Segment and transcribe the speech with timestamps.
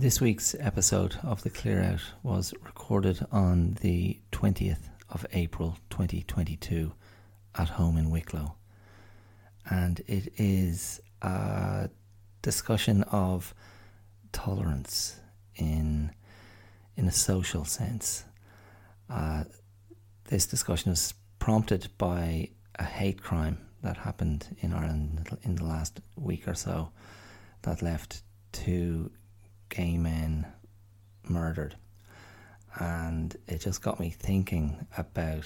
[0.00, 6.92] This week's episode of The Clear Out was recorded on the 20th of April 2022
[7.56, 8.54] at home in Wicklow.
[9.68, 11.90] And it is a
[12.42, 13.52] discussion of
[14.30, 15.18] tolerance
[15.56, 16.12] in,
[16.96, 18.24] in a social sense.
[19.10, 19.42] Uh,
[20.26, 26.00] this discussion was prompted by a hate crime that happened in Ireland in the last
[26.14, 26.92] week or so
[27.62, 28.22] that left
[28.52, 29.10] two
[29.68, 30.46] gay men
[31.24, 31.76] murdered.
[32.78, 35.44] And it just got me thinking about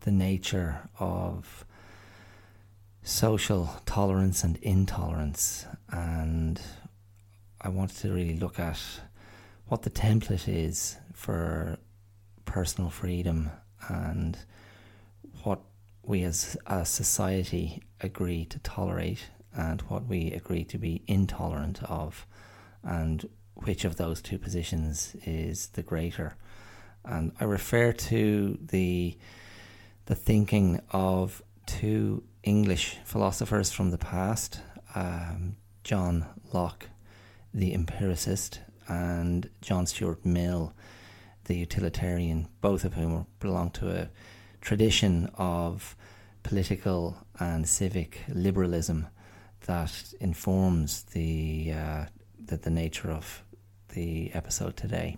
[0.00, 1.64] the nature of
[3.02, 5.66] social tolerance and intolerance.
[5.90, 6.60] And
[7.60, 8.80] I wanted to really look at
[9.66, 11.78] what the template is for
[12.44, 13.50] personal freedom
[13.88, 14.38] and
[15.42, 15.60] what
[16.02, 22.26] we as a society agree to tolerate and what we agree to be intolerant of
[22.84, 26.36] and which of those two positions is the greater.
[27.04, 29.16] And I refer to the
[30.06, 34.60] the thinking of two English philosophers from the past,
[34.94, 36.88] um, John Locke,
[37.54, 40.74] the empiricist, and John Stuart Mill,
[41.44, 44.10] the utilitarian, both of whom belong to a
[44.60, 45.96] tradition of
[46.42, 49.06] political and civic liberalism
[49.66, 52.04] that informs the uh,
[52.46, 53.42] the, the nature of
[53.90, 55.16] the episode today.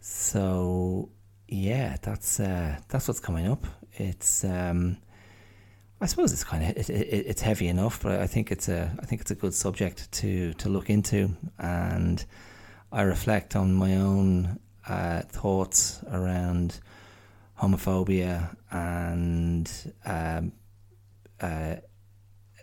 [0.00, 1.10] So
[1.48, 3.66] yeah, that's uh, that's what's coming up.
[3.94, 4.96] It's um,
[6.00, 8.96] I suppose it's kind of it, it, it's heavy enough, but I think it's a
[9.00, 12.24] I think it's a good subject to to look into, and
[12.92, 14.58] I reflect on my own
[14.88, 16.80] uh, thoughts around
[17.60, 19.70] homophobia and
[20.06, 20.52] um,
[21.40, 21.76] uh,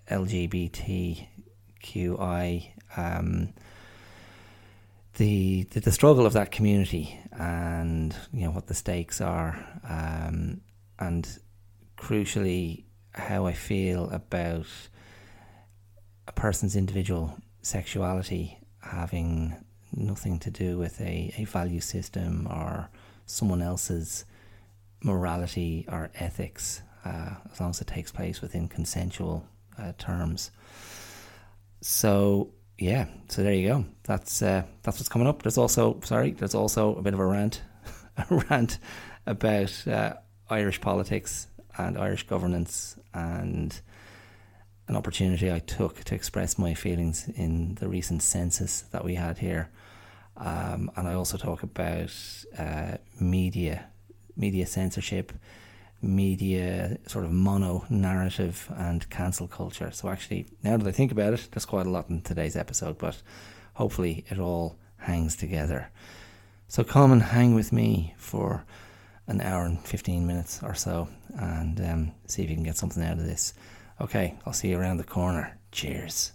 [0.09, 1.27] LGBTQI
[2.95, 3.53] um,
[5.17, 9.57] the, the, the struggle of that community and you know what the stakes are
[9.87, 10.61] um,
[10.99, 11.39] and
[11.97, 14.67] crucially how I feel about
[16.27, 19.55] a person's individual sexuality having
[19.95, 22.89] nothing to do with a, a value system or
[23.25, 24.25] someone else's
[25.01, 29.47] morality or ethics uh, as long as it takes place within consensual
[29.77, 30.51] uh, terms.
[31.81, 33.85] So yeah, so there you go.
[34.03, 35.43] That's uh, that's what's coming up.
[35.43, 37.61] There's also sorry, there's also a bit of a rant,
[38.17, 38.79] a rant
[39.25, 40.13] about uh,
[40.49, 43.79] Irish politics and Irish governance and
[44.87, 49.39] an opportunity I took to express my feelings in the recent census that we had
[49.39, 49.69] here.
[50.37, 52.13] Um, and I also talk about
[52.57, 53.87] uh, media,
[54.35, 55.33] media censorship,
[56.01, 59.91] media sort of mono narrative and cancel culture.
[59.91, 62.97] So actually, now that I think about it, there's quite a lot in today's episode,
[62.97, 63.21] but
[63.73, 65.89] hopefully it all hangs together.
[66.67, 68.65] So come and hang with me for
[69.27, 71.07] an hour and 15 minutes or so
[71.37, 73.53] and um, see if you can get something out of this.
[73.99, 75.57] Okay, I'll see you around the corner.
[75.71, 76.33] Cheers.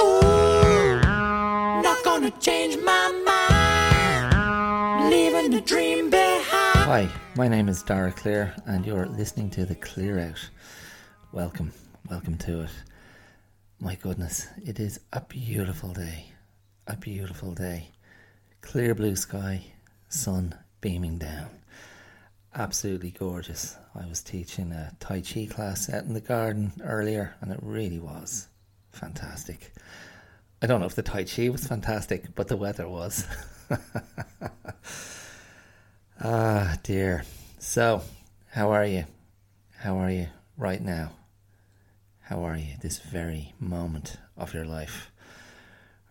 [0.00, 6.09] Ooh, not gonna change my mind, leaving the dream.
[6.90, 10.50] Hi, my name is Dara Clear, and you're listening to The Clear Out.
[11.30, 11.72] Welcome,
[12.08, 12.70] welcome to it.
[13.78, 16.32] My goodness, it is a beautiful day.
[16.88, 17.92] A beautiful day.
[18.60, 19.66] Clear blue sky,
[20.08, 21.50] sun beaming down
[22.56, 23.76] absolutely gorgeous.
[23.94, 28.00] I was teaching a Tai Chi class out in the garden earlier, and it really
[28.00, 28.48] was
[28.90, 29.72] fantastic.
[30.60, 33.24] I don't know if the Tai Chi was fantastic, but the weather was.
[36.22, 37.24] ah, dear.
[37.58, 38.02] So,
[38.50, 39.04] how are you?
[39.78, 41.12] How are you right now?
[42.20, 45.10] How are you this very moment of your life?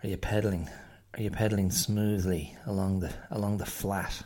[0.04, 0.70] Are you pedaling?
[1.14, 4.24] Are you pedaling smoothly along the along the flat?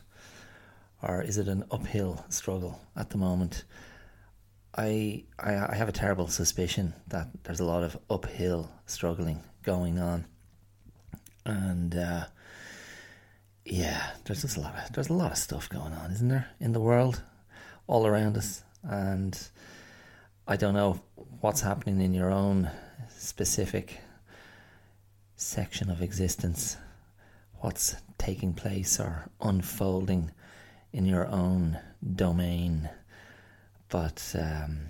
[1.03, 3.65] or is it an uphill struggle at the moment?
[4.75, 9.99] I, I, I have a terrible suspicion that there's a lot of uphill struggling going
[9.99, 10.25] on,
[11.45, 12.25] and uh,
[13.65, 16.47] yeah, there's just a lot of there's a lot of stuff going on, isn't there,
[16.59, 17.21] in the world,
[17.87, 19.37] all around us, and
[20.47, 20.99] I don't know
[21.39, 22.69] what's happening in your own
[23.09, 23.99] specific
[25.35, 26.77] section of existence,
[27.61, 30.31] what's taking place or unfolding
[30.91, 31.79] in your own
[32.15, 32.89] domain.
[33.89, 34.89] But um,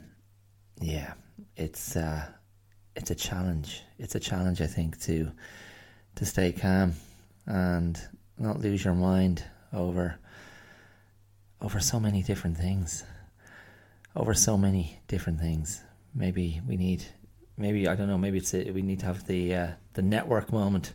[0.82, 1.14] yeah,
[1.56, 2.26] it's uh,
[2.96, 3.84] it's a challenge.
[4.00, 5.32] It's a challenge, I think, to
[6.16, 6.94] to stay calm
[7.46, 8.00] and
[8.44, 10.20] not lose your mind over
[11.62, 13.04] over so many different things.
[14.16, 15.82] Over so many different things.
[16.14, 17.04] Maybe we need.
[17.58, 18.18] Maybe I don't know.
[18.18, 20.94] Maybe it's a, we need to have the uh, the network moment.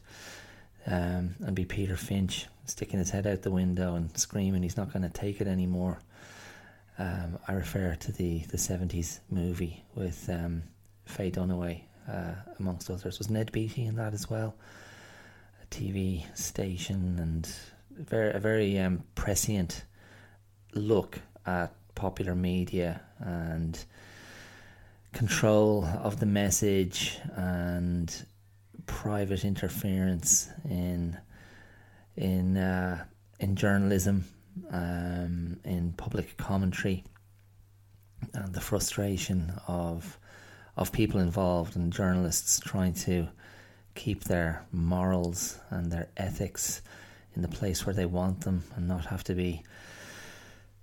[0.86, 4.92] um, and be Peter Finch sticking his head out the window and screaming he's not
[4.92, 6.00] going to take it anymore.
[6.98, 10.64] Um, I refer to the the seventies movie with um,
[11.04, 13.18] Faye Dunaway, uh, amongst others.
[13.18, 14.56] Was Ned Beatty in that as well?
[15.70, 17.48] TV station and
[17.90, 19.84] very a very um, prescient
[20.74, 23.84] look at popular media and
[25.12, 28.26] control of the message and
[28.86, 31.16] private interference in
[32.16, 33.04] in uh,
[33.40, 34.24] in journalism,
[34.70, 37.04] um, in public commentary,
[38.34, 40.18] and the frustration of
[40.76, 43.28] of people involved and journalists trying to
[43.98, 46.80] keep their morals and their ethics
[47.34, 49.62] in the place where they want them and not have to be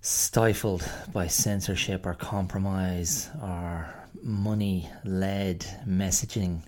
[0.02, 3.92] stifled by censorship or compromise or
[4.22, 6.60] money led messaging.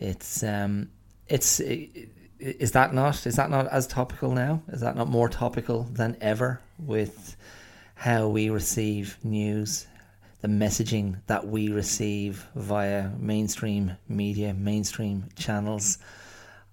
[0.00, 0.88] It's um,
[1.28, 4.62] it's is that not is that not as topical now?
[4.68, 7.36] Is that not more topical than ever with
[7.94, 9.86] how we receive news,
[10.42, 15.98] the messaging that we receive via mainstream media, mainstream channels?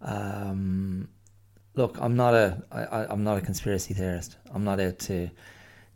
[0.01, 1.07] Um,
[1.75, 4.37] look, I'm not a I, I'm not a conspiracy theorist.
[4.53, 5.29] I'm not out to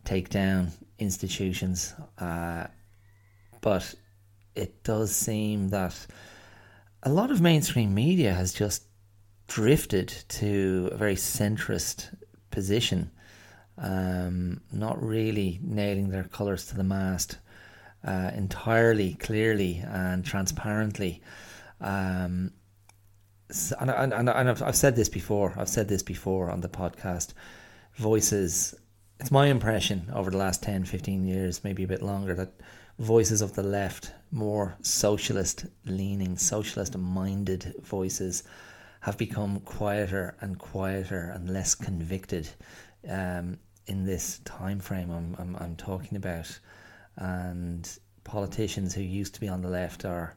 [0.06, 1.94] take down institutions.
[2.18, 2.68] Uh,
[3.62, 3.96] but
[4.56, 5.96] it does seem that
[7.02, 8.84] a lot of mainstream media has just
[9.48, 12.16] drifted to a very centrist
[12.52, 13.10] position,
[13.78, 17.38] um, not really nailing their colours to the mast
[18.04, 21.22] uh, entirely clearly and transparently.
[21.82, 22.52] Um,
[23.52, 25.54] so, and, and, and I've, I've said this before.
[25.58, 27.34] I've said this before on the podcast.
[27.96, 28.76] Voices
[29.24, 32.60] it's my impression over the last 10, 15 years, maybe a bit longer, that
[33.00, 38.44] voices of the left, more socialist leaning, socialist minded voices,
[39.00, 42.50] have become quieter and quieter and less convicted
[43.10, 43.58] um,
[43.88, 46.60] in this time frame I'm, I'm, I'm talking about.
[47.18, 47.90] And
[48.24, 50.36] politicians who used to be on the left are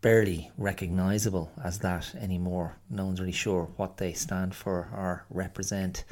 [0.00, 2.76] barely recognizable as that anymore.
[2.90, 6.04] No one's really sure what they stand for or represent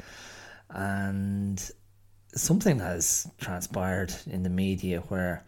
[0.69, 1.71] and
[2.33, 5.43] something has transpired in the media where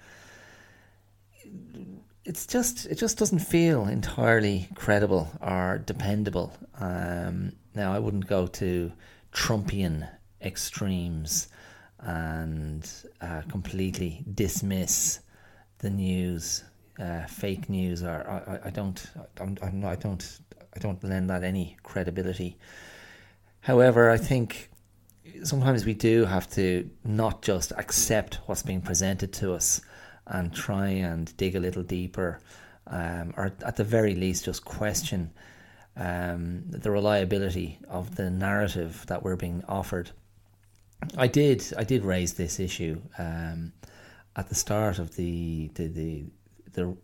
[2.25, 6.53] it's just it just doesn't feel entirely credible or dependable.
[6.79, 8.91] Um, now, I wouldn't go to
[9.31, 10.09] Trumpian
[10.41, 11.47] extremes
[11.99, 12.89] and
[13.21, 15.19] uh, completely dismiss
[15.79, 16.63] the news,
[16.99, 19.05] uh, fake news, or I, I don't,
[19.39, 19.43] I
[19.87, 20.39] I don't,
[20.75, 22.57] I don't lend that any credibility.
[23.61, 24.69] However, I think
[25.43, 29.81] sometimes we do have to not just accept what's being presented to us
[30.25, 32.39] and try and dig a little deeper,
[32.87, 35.31] um, or at the very least, just question
[35.95, 40.11] um, the reliability of the narrative that we're being offered.
[41.17, 43.73] I did, I did raise this issue um,
[44.35, 46.25] at the start of the, the the
[46.73, 46.97] the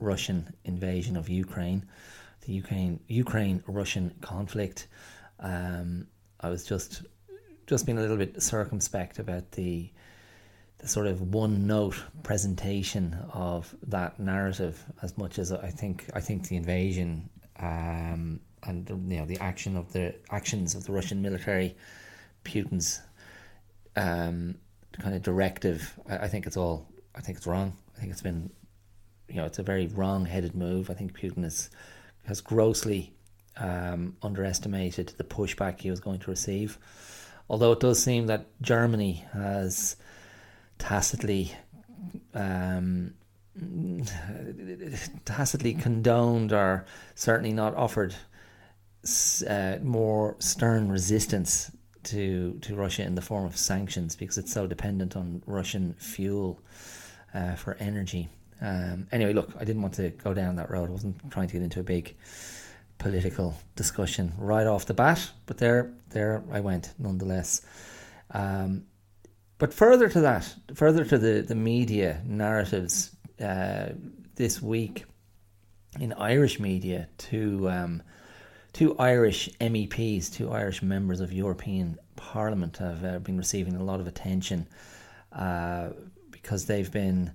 [0.00, 1.86] Russian invasion of Ukraine,
[2.46, 4.88] the Ukraine Ukraine Russian conflict.
[5.38, 6.06] Um,
[6.40, 7.02] I was just
[7.66, 9.90] just being a little bit circumspect about the
[10.78, 16.20] the sort of one note presentation of that narrative as much as I think I
[16.20, 21.20] think the invasion um, and you know the action of the actions of the Russian
[21.22, 21.76] military,
[22.44, 23.00] Putin's
[23.96, 24.56] um,
[24.92, 25.98] kind of directive.
[26.08, 26.86] I, I, think it's all.
[27.14, 27.76] I think it's wrong.
[27.96, 28.50] I think it's been,
[29.28, 30.90] you know, it's a very wrong-headed move.
[30.90, 31.70] I think Putin has
[32.26, 33.12] has grossly
[33.56, 36.78] um, underestimated the pushback he was going to receive.
[37.48, 39.96] Although it does seem that Germany has
[40.78, 41.52] tacitly
[42.34, 43.14] um,
[45.24, 48.14] tacitly condoned or certainly not offered
[49.48, 51.70] uh, more stern resistance
[52.04, 56.60] to to Russia in the form of sanctions because it's so dependent on Russian fuel
[57.34, 58.28] uh, for energy.
[58.60, 60.88] Um, anyway, look, I didn't want to go down that road.
[60.88, 62.14] I wasn't trying to get into a big
[62.98, 67.62] political discussion right off the bat, but there, there I went nonetheless.
[68.30, 68.84] Um,
[69.58, 73.90] but further to that, further to the, the media narratives uh,
[74.36, 75.04] this week
[75.98, 78.02] in Irish media, to um,
[78.72, 84.00] two Irish MEPs, two Irish members of European Parliament, have uh, been receiving a lot
[84.00, 84.66] of attention
[85.32, 85.90] uh,
[86.30, 87.32] because they've been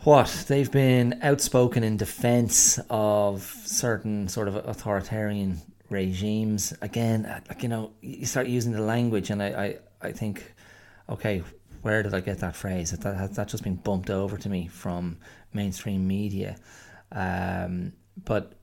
[0.00, 0.44] what?
[0.46, 6.74] They've been outspoken in defense of certain sort of authoritarian regimes.
[6.82, 10.54] Again uh, like you know you start using the language and i i, I think
[11.08, 11.42] okay
[11.82, 12.90] where did i get that phrase?
[12.90, 15.18] That has that just been bumped over to me from
[15.52, 16.56] mainstream media.
[17.12, 17.92] Um,
[18.24, 18.54] but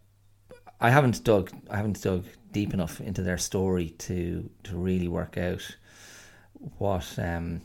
[0.83, 5.37] I haven't dug I haven't dug deep enough into their story to to really work
[5.37, 5.63] out
[6.77, 7.61] what um,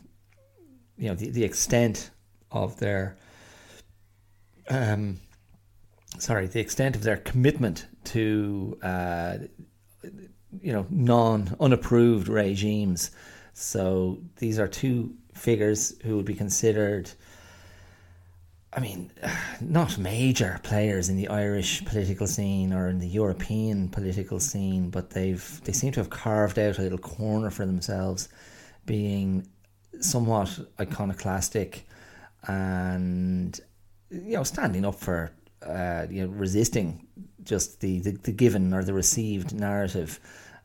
[0.97, 2.11] you know the, the extent
[2.49, 3.17] of their
[4.69, 5.19] um,
[6.17, 9.37] sorry the extent of their commitment to uh,
[10.61, 13.11] you know non unapproved regimes.
[13.53, 17.11] So these are two figures who would be considered.
[18.71, 19.11] I mean,
[19.61, 25.11] not major players in the Irish political scene or in the European political scene, but
[25.11, 28.29] they've they seem to have carved out a little corner for themselves,
[28.85, 29.47] being
[30.01, 31.85] somewhat iconoclastic
[32.47, 33.59] and
[34.09, 35.31] you know standing up for
[35.65, 37.05] uh, you know resisting
[37.43, 40.19] just the, the, the given or the received narrative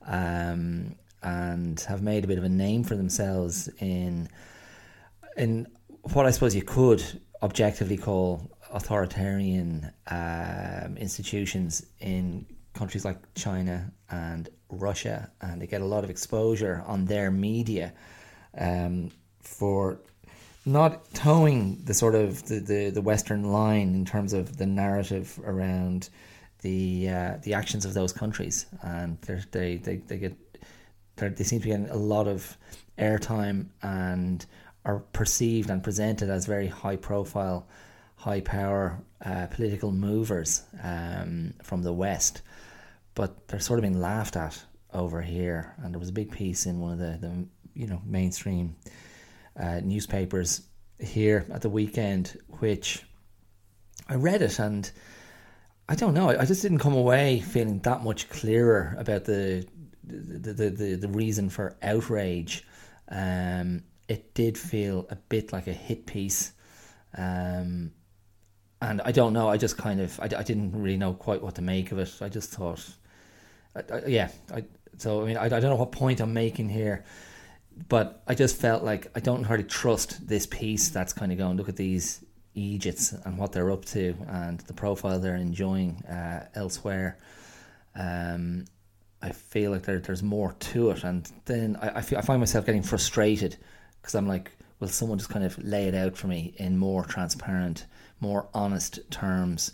[0.06, 4.28] um, and have made a bit of a name for themselves in
[5.36, 5.66] in
[6.12, 7.02] what I suppose you could
[7.44, 15.84] objectively call authoritarian um, institutions in countries like China and Russia, and they get a
[15.84, 17.92] lot of exposure on their media
[18.58, 19.10] um,
[19.40, 20.00] for
[20.64, 25.38] not toeing the sort of the, the, the Western line in terms of the narrative
[25.44, 26.08] around
[26.62, 29.20] the uh, the actions of those countries, and
[29.52, 30.34] they they they get
[31.16, 32.56] they seem to be getting a lot of
[32.98, 34.46] airtime and
[34.84, 37.66] are perceived and presented as very high profile,
[38.16, 42.42] high power uh, political movers um, from the West,
[43.14, 44.62] but they're sort of being laughed at
[44.92, 45.74] over here.
[45.78, 48.76] And there was a big piece in one of the, the you know mainstream
[49.58, 50.62] uh, newspapers
[50.98, 53.02] here at the weekend, which
[54.08, 54.90] I read it and
[55.88, 56.30] I don't know.
[56.30, 59.66] I just didn't come away feeling that much clearer about the
[60.04, 62.66] the the, the, the reason for outrage.
[63.08, 66.52] Um, it did feel a bit like a hit piece.
[67.16, 67.92] Um,
[68.80, 69.48] and I don't know.
[69.48, 72.12] I just kind of I, I didn't really know quite what to make of it.
[72.20, 72.84] I just thought,
[73.74, 74.30] I, I, yeah.
[74.52, 74.64] I,
[74.98, 77.04] so I mean I, I don't know what point I'm making here,
[77.88, 81.56] but I just felt like I don't hardly trust this piece that's kind of going.
[81.56, 86.46] Look at these Egypts and what they're up to and the profile they're enjoying uh,
[86.54, 87.18] elsewhere.
[87.96, 88.66] Um,
[89.22, 92.40] I feel like there, there's more to it, and then I, I, feel, I find
[92.40, 93.56] myself getting frustrated
[94.04, 97.06] because I'm like, will someone just kind of lay it out for me in more
[97.06, 97.86] transparent,
[98.20, 99.72] more honest terms?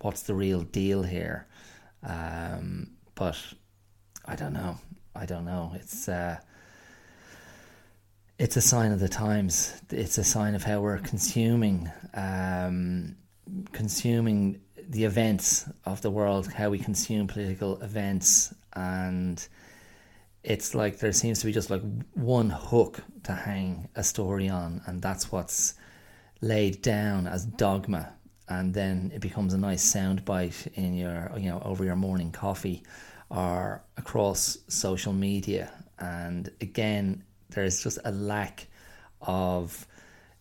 [0.00, 1.46] What's the real deal here?
[2.02, 3.36] Um, but
[4.24, 4.78] I don't know.
[5.14, 5.72] I don't know.
[5.74, 6.38] It's uh,
[8.38, 9.74] it's a sign of the times.
[9.90, 13.14] It's a sign of how we're consuming, um,
[13.72, 19.46] consuming the events of the world, how we consume political events, and
[20.46, 21.82] it's like there seems to be just like
[22.14, 25.74] one hook to hang a story on, and that's what's
[26.40, 28.12] laid down as dogma,
[28.48, 32.82] and then it becomes a nice soundbite in your, you know, over your morning coffee,
[33.28, 38.66] or across social media, and again there's just a lack
[39.22, 39.86] of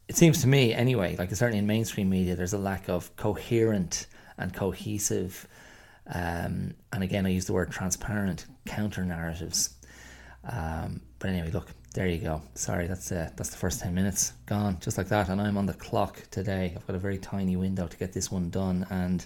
[0.08, 4.08] it seems to me anyway like certainly in mainstream media there's a lack of coherent
[4.38, 5.48] and cohesive
[6.14, 9.75] um, and again i use the word transparent counter narratives
[10.52, 12.42] um, but anyway look there you go.
[12.56, 15.66] Sorry that's uh, that's the first 10 minutes gone just like that and i'm on
[15.66, 16.74] the clock today.
[16.76, 19.26] I've got a very tiny window to get this one done and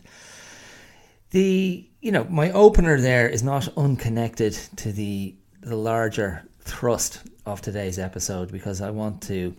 [1.31, 7.61] the you know my opener there is not unconnected to the the larger thrust of
[7.61, 9.55] today's episode because I want to,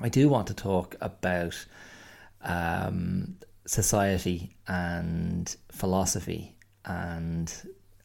[0.00, 1.66] I do want to talk about
[2.42, 7.52] um, society and philosophy, and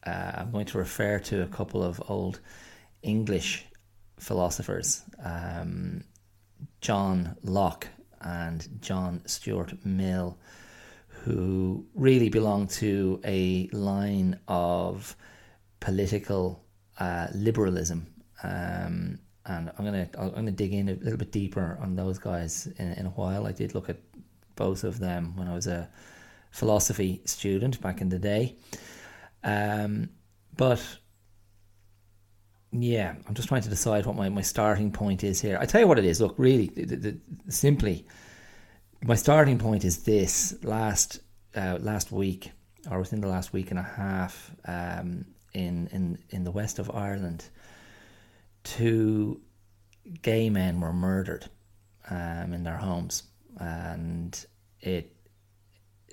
[0.06, 2.40] uh, I'm going to refer to a couple of old
[3.02, 3.66] English
[4.18, 6.04] philosophers, um,
[6.80, 7.88] John Locke
[8.20, 10.38] and John Stuart Mill,
[11.08, 15.16] who really belong to a line of
[15.80, 16.62] political
[16.98, 18.06] uh, liberalism.
[18.42, 22.68] Um, and I'm gonna I'm gonna dig in a little bit deeper on those guys
[22.78, 23.46] in, in a while.
[23.46, 23.96] I did look at
[24.54, 25.88] both of them when I was a
[26.50, 28.56] philosophy student back in the day.
[29.42, 30.10] Um,
[30.56, 30.82] but
[32.72, 35.58] yeah, I'm just trying to decide what my, my starting point is here.
[35.60, 36.20] I tell you what it is.
[36.20, 38.06] Look, really, the, the, the, simply,
[39.02, 41.20] my starting point is this: last
[41.56, 42.52] uh, last week,
[42.90, 46.90] or within the last week and a half, um, in, in, in the west of
[46.94, 47.44] Ireland,
[48.62, 49.40] two
[50.22, 51.48] gay men were murdered
[52.08, 53.24] um, in their homes.
[53.58, 54.44] And
[54.80, 55.14] it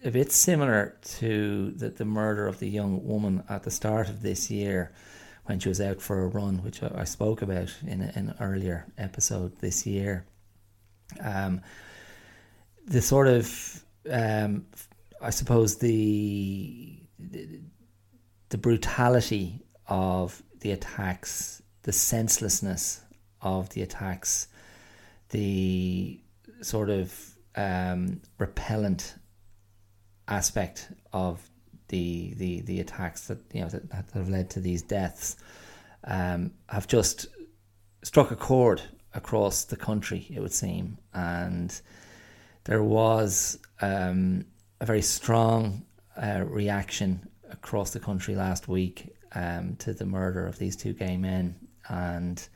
[0.04, 4.22] a bit similar to the, the murder of the young woman at the start of
[4.22, 4.92] this year
[5.46, 8.86] when she was out for a run, which I, spoke about in, a, an earlier
[8.98, 10.26] episode this year.
[11.22, 11.62] Um,
[12.86, 14.66] the sort of, um,
[15.22, 17.62] I suppose, the, the
[18.50, 23.02] the brutality of the attacks, the senselessness
[23.42, 24.48] of the attacks,
[25.30, 26.20] the
[26.62, 27.14] sort of
[27.56, 29.16] um, repellent
[30.28, 31.50] aspect of
[31.90, 35.38] the the the attacks that you know that, that have led to these deaths
[36.04, 37.28] um, have just
[38.04, 38.82] struck a chord
[39.14, 40.28] across the country.
[40.30, 41.80] It would seem, and
[42.66, 44.46] there was um,
[44.82, 45.86] a very strong
[46.22, 51.18] uh, reaction across the country last week um, to the murder of these two gay
[51.18, 51.56] men,
[51.90, 52.48] and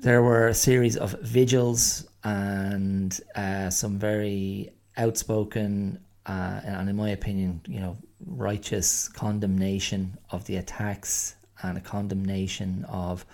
[0.00, 7.10] there were a series of vigils and uh, some very outspoken uh, and, in my
[7.10, 13.24] opinion, you know, righteous condemnation of the attacks and a condemnation of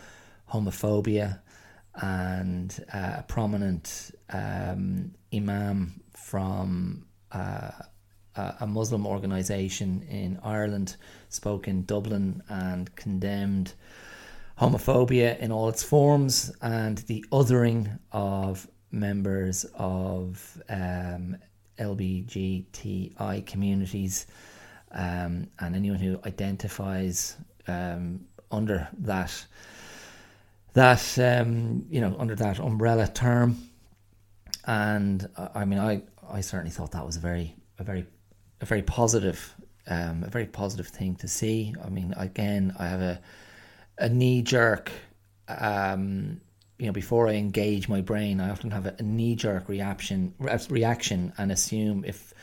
[0.52, 1.40] homophobia
[1.97, 7.71] and uh, a prominent um, imam from uh,
[8.37, 10.97] a Muslim organization in Ireland
[11.28, 13.75] spoke in Dublin and condemned
[14.59, 21.37] homophobia in all its forms and the othering of members of um,
[21.78, 24.26] LBGTI communities
[24.93, 29.47] um, and anyone who identifies um, under that
[30.75, 33.57] that um, you know under that umbrella term.
[34.66, 38.07] And uh, I mean, I I certainly thought that was a very a very
[38.61, 39.54] a very positive
[39.87, 41.75] um, a very positive thing to see.
[41.85, 43.21] I mean, again, I have a
[43.99, 44.90] a knee jerk
[45.49, 46.40] um,
[46.78, 50.35] you know, before I engage my brain, I often have a, knee jerk reaction
[50.69, 52.35] reaction and assume if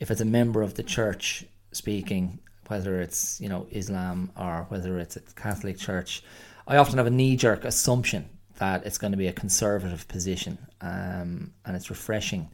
[0.00, 4.98] if it's a member of the church speaking, whether it's you know Islam or whether
[4.98, 6.22] it's a Catholic church,
[6.66, 8.28] I often have a knee jerk assumption
[8.58, 12.48] that it's going to be a conservative position, um, and it's refreshing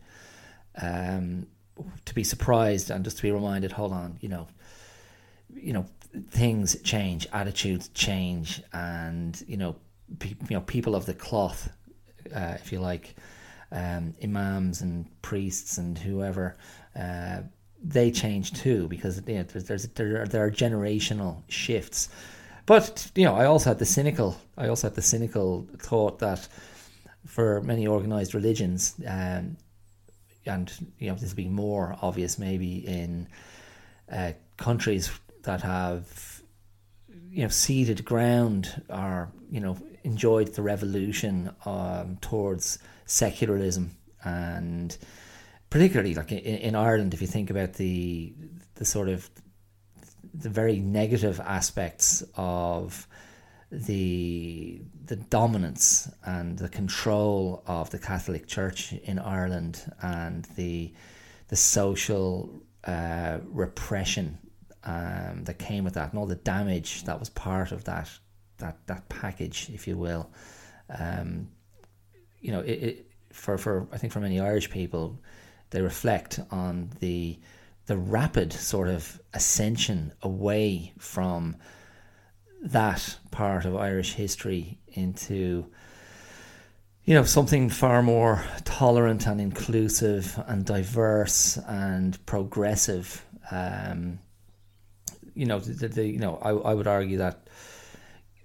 [0.81, 1.47] um,
[2.05, 3.71] to be surprised and just to be reminded.
[3.71, 4.49] Hold on, you know,
[5.55, 5.87] you know,
[6.31, 9.77] things change, attitudes change, and you know
[10.23, 11.71] you know people of the cloth,
[12.35, 13.15] uh, if you like,
[13.71, 16.57] um, imams and priests and whoever,
[16.97, 17.41] uh,
[17.83, 22.09] they change too because you know, there's, there's there, are, there are generational shifts.
[22.67, 24.37] But you know, I also had the cynical.
[24.57, 26.47] I also had the cynical thought that
[27.27, 29.57] for many organized religions, um,
[30.47, 33.27] and you know, this will be more obvious maybe in
[34.13, 35.11] uh, countries
[35.43, 36.43] that have
[37.31, 44.97] you know ceded ground or you know enjoyed the revolution um, towards secularism and
[45.73, 48.35] particularly like in, in Ireland, if you think about the
[48.75, 49.29] the sort of
[50.35, 53.07] the very negative aspects of
[53.71, 60.93] the the dominance and the control of the Catholic Church in Ireland and the
[61.49, 64.39] the social uh, repression
[64.85, 68.11] um, that came with that and all the damage that was part of that
[68.63, 70.31] that that package, if you will.
[70.89, 71.49] Um,
[72.41, 75.21] you know, it, it, for for I think for many Irish people,
[75.71, 77.39] they reflect on the
[77.87, 81.57] the rapid sort of ascension away from
[82.63, 85.67] that part of Irish history into
[87.05, 93.25] you know something far more tolerant and inclusive and diverse and progressive.
[93.51, 94.21] Um,
[95.35, 97.42] you know, the, the, you know, I, I would argue that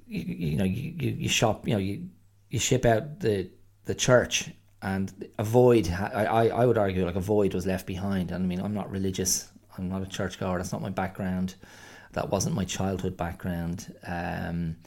[0.07, 2.07] you, you know you, you shop you know you
[2.49, 3.49] you ship out the
[3.85, 4.49] the church
[4.81, 8.31] and a void I, I, I would argue like a void was left behind.
[8.31, 9.49] And I mean I'm not religious.
[9.77, 10.57] I'm not a churchgoer.
[10.57, 11.55] That's not my background.
[12.13, 13.93] That wasn't my childhood background.
[14.05, 14.77] Um,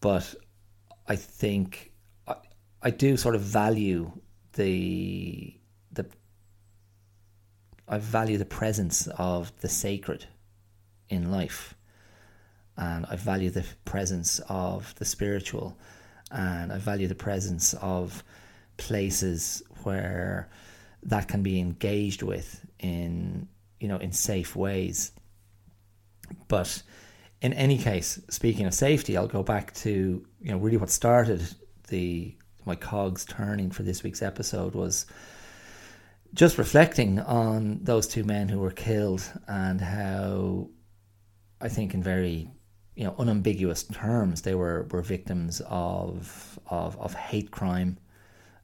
[0.00, 0.34] but
[1.06, 1.92] I think
[2.26, 2.36] I,
[2.82, 4.12] I do sort of value
[4.54, 5.54] the
[5.92, 6.06] the
[7.88, 10.26] I value the presence of the sacred
[11.08, 11.75] in life
[12.76, 15.78] and I value the presence of the spiritual,
[16.30, 18.22] and I value the presence of
[18.76, 20.48] places where
[21.04, 23.48] that can be engaged with in
[23.80, 25.12] you know in safe ways.
[26.48, 26.82] But
[27.40, 29.90] in any case, speaking of safety, I'll go back to
[30.40, 31.42] you know really what started
[31.88, 32.34] the
[32.64, 35.06] my cogs turning for this week's episode was
[36.34, 40.68] just reflecting on those two men who were killed and how
[41.60, 42.50] I think in very
[42.96, 44.42] you know unambiguous terms.
[44.42, 47.98] They were were victims of of, of hate crime.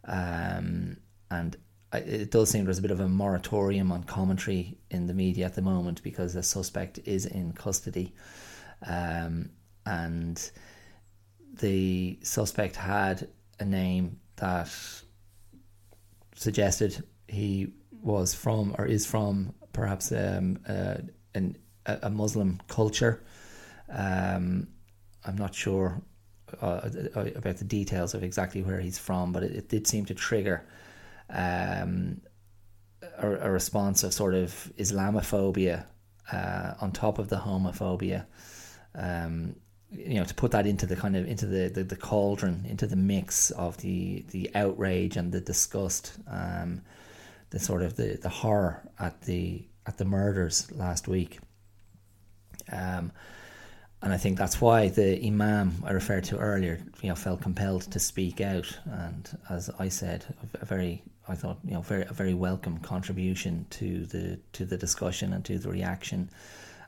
[0.05, 0.97] Um,
[1.31, 1.57] and
[1.93, 5.55] it does seem there's a bit of a moratorium on commentary in the media at
[5.55, 8.13] the moment because the suspect is in custody.
[8.87, 9.51] Um,
[9.87, 10.51] and
[11.61, 13.29] the suspect had
[13.61, 14.71] a name that
[16.35, 20.97] suggested he was from or is from perhaps um, uh,
[21.35, 23.23] an a, a Muslim culture.
[23.93, 24.69] Um,
[25.25, 26.03] I'm not sure
[26.61, 30.05] uh, uh, about the details of exactly where he's from, but it, it did seem
[30.07, 30.67] to trigger
[31.31, 32.21] um,
[33.19, 35.87] a, a, response of sort of Islamophobia
[36.31, 38.27] uh, on top of the homophobia.
[38.95, 39.57] Um,
[39.91, 42.87] you know, to put that into the kind of into the, the, the, cauldron, into
[42.87, 46.83] the mix of the, the outrage and the disgust, um,
[47.51, 51.41] the sort of the, the horror at the at the murders last week.
[52.71, 53.13] Um,
[54.03, 57.83] and I think that's why the imam I referred to earlier, you know, felt compelled
[57.83, 58.67] to speak out.
[58.87, 63.65] And as I said, a very, I thought, you know, very a very welcome contribution
[63.71, 66.31] to the to the discussion and to the reaction,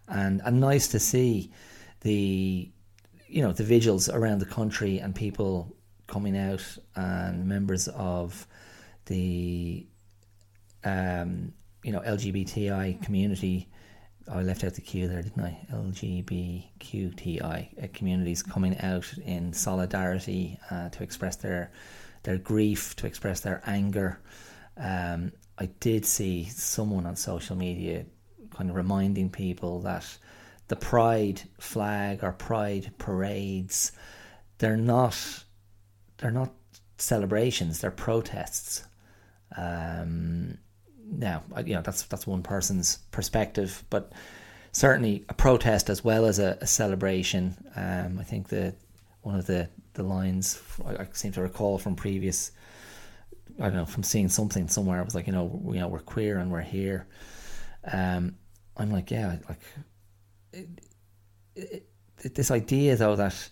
[0.09, 1.53] and and nice to see
[2.01, 2.69] the,
[3.29, 5.77] you know, the vigils around the country and people
[6.09, 6.65] coming out
[6.97, 8.45] and members of
[9.07, 9.87] the,
[10.83, 11.53] um,
[11.85, 13.69] you know, LGBTI community
[14.31, 15.67] I left out the Q there, didn't I?
[15.73, 21.71] LGBTQI uh, communities coming out in solidarity uh, to express their
[22.23, 24.21] their grief, to express their anger.
[24.79, 28.07] Um, I did see someone on social media
[28.51, 30.17] kind of reminding people that
[30.69, 33.93] the pride flag or pride parades,
[34.59, 35.45] they're not
[36.19, 36.53] they're not
[36.99, 38.85] celebrations, they're protests.
[39.57, 40.59] Um,
[41.11, 44.13] now you know that's that's one person's perspective, but
[44.73, 47.57] certainly a protest as well as a, a celebration.
[47.77, 48.75] Um, I think the
[49.23, 52.53] one of the the lines I, I, seem to recall from previous.
[53.61, 55.01] I don't know from seeing something somewhere.
[55.01, 57.07] It was like you know you know we're queer and we're here.
[57.91, 58.37] Um,
[58.77, 59.61] I'm like yeah like
[60.53, 61.87] it,
[62.23, 63.49] it, this idea though that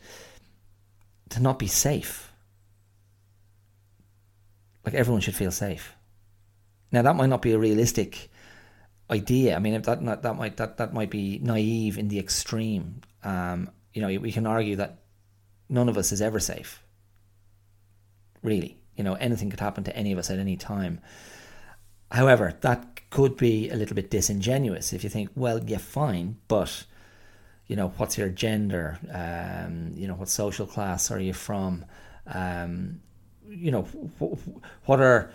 [1.31, 2.33] to not be safe
[4.85, 5.95] like everyone should feel safe
[6.93, 8.31] now that might not be a realistic
[9.11, 9.55] idea.
[9.55, 13.03] I mean, if that that might that that might be naive in the extreme.
[13.23, 15.03] Um, you know, we can argue that
[15.69, 16.83] none of us is ever safe.
[18.43, 21.01] Really, you know, anything could happen to any of us at any time.
[22.11, 26.85] However, that could be a little bit disingenuous if you think, well, yeah, fine, but
[27.67, 28.99] you know, what's your gender?
[29.11, 31.85] Um, you know, what social class are you from?
[32.27, 33.01] Um,
[33.49, 33.83] you know,
[34.87, 35.31] what are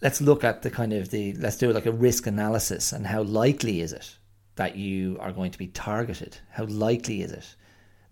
[0.00, 3.22] let's look at the kind of the let's do like a risk analysis and how
[3.22, 4.16] likely is it
[4.56, 6.38] that you are going to be targeted?
[6.50, 7.56] How likely is it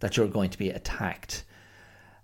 [0.01, 1.45] that you're going to be attacked?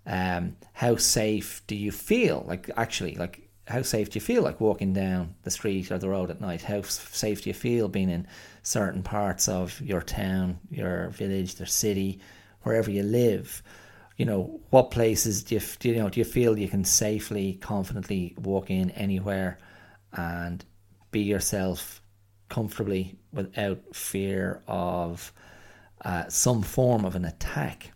[0.05, 2.43] Um, how safe do you feel?
[2.47, 6.09] Like actually, like how safe do you feel like walking down the street or the
[6.09, 6.63] road at night?
[6.63, 8.27] How safe do you feel being in
[8.63, 12.19] certain parts of your town, your village, their city,
[12.63, 13.63] wherever you live?
[14.21, 17.53] You know, what places do you, do you know do you feel you can safely,
[17.55, 19.57] confidently walk in anywhere
[20.13, 20.63] and
[21.09, 22.03] be yourself
[22.47, 25.33] comfortably without fear of
[26.05, 27.93] uh, some form of an attack,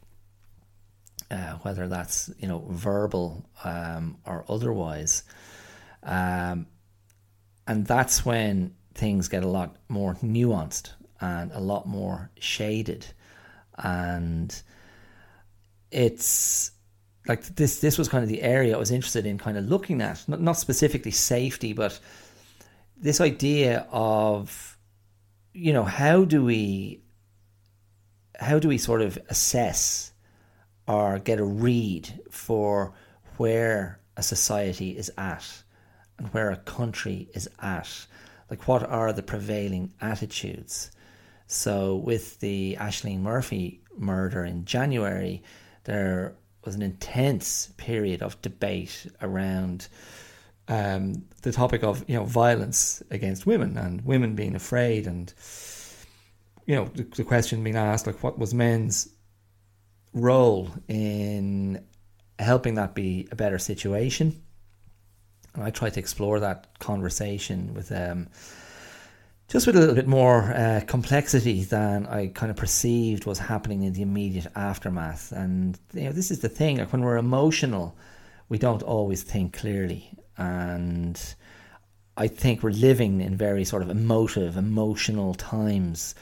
[1.29, 5.25] uh, whether that's you know verbal um, or otherwise,
[6.01, 6.65] um,
[7.67, 10.89] and that's when things get a lot more nuanced
[11.21, 13.05] and a lot more shaded,
[13.77, 14.63] and
[15.95, 16.71] it's
[17.25, 20.01] like this this was kind of the area I was interested in kind of looking
[20.01, 20.27] at.
[20.27, 21.97] Not, not specifically safety but
[22.97, 24.77] this idea of
[25.53, 27.01] you know how do we
[28.37, 30.11] how do we sort of assess
[30.85, 32.93] or get a read for
[33.37, 35.45] where a society is at
[36.17, 38.05] and where a country is at?
[38.49, 40.91] Like what are the prevailing attitudes?
[41.47, 45.41] So with the Ashling Murphy murder in January
[45.85, 49.87] there was an intense period of debate around
[50.67, 55.33] um, the topic of you know violence against women and women being afraid and
[56.65, 59.09] you know the, the question being asked like what was men's
[60.15, 61.85] role in
[62.39, 64.41] helping that be a better situation?
[65.53, 68.27] And I tried to explore that conversation with um,
[69.47, 73.83] just with a little bit more uh, complexity than I kind of perceived was happening
[73.83, 75.31] in the immediate aftermath.
[75.31, 77.95] And you know, this is the thing: like when we're emotional,
[78.49, 81.19] we don't always think clearly, and
[82.17, 86.15] I think we're living in very sort of emotive, emotional times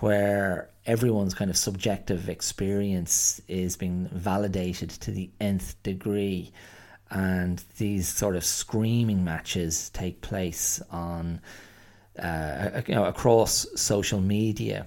[0.00, 6.52] where everyone's kind of subjective experience is being validated to the nth degree.
[7.10, 11.40] And these sort of screaming matches take place on
[12.18, 14.86] uh, you know, across social media.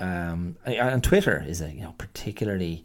[0.00, 2.84] Um, and Twitter is a you know particularly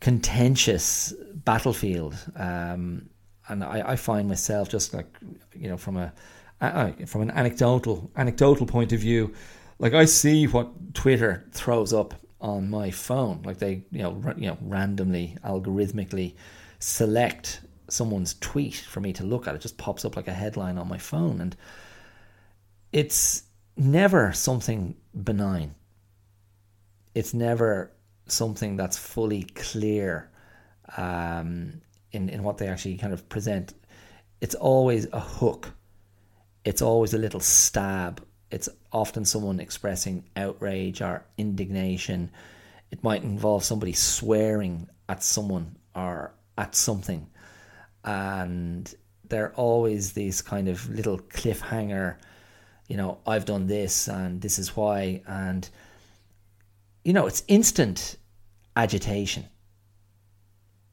[0.00, 2.16] contentious battlefield.
[2.36, 3.08] Um,
[3.48, 5.06] and I, I, find myself just like
[5.54, 6.12] you know from a
[6.60, 9.32] uh, from an anecdotal anecdotal point of view,
[9.78, 13.42] like I see what Twitter throws up on my phone.
[13.44, 16.34] Like they, you know, you know, randomly, algorithmically
[16.78, 19.54] select someone's tweet for me to look at.
[19.54, 21.56] It just pops up like a headline on my phone, and
[22.92, 23.44] it's
[23.76, 25.74] never something benign.
[27.14, 27.92] It's never
[28.26, 30.30] something that's fully clear
[30.96, 31.80] um,
[32.12, 33.74] in in what they actually kind of present.
[34.40, 35.72] It's always a hook.
[36.64, 38.24] It's always a little stab.
[38.50, 42.30] It's often someone expressing outrage or indignation.
[42.90, 47.28] It might involve somebody swearing at someone or at something.
[48.04, 48.92] And
[49.28, 52.16] they're always these kind of little cliffhanger,
[52.88, 55.22] you know, I've done this and this is why.
[55.26, 55.68] And,
[57.04, 58.16] you know, it's instant
[58.76, 59.44] agitation,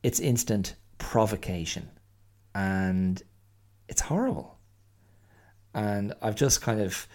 [0.03, 1.89] it's instant provocation.
[2.53, 3.21] And
[3.89, 4.58] it's horrible.
[5.73, 7.08] And I've just kind of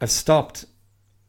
[0.00, 0.64] I've stopped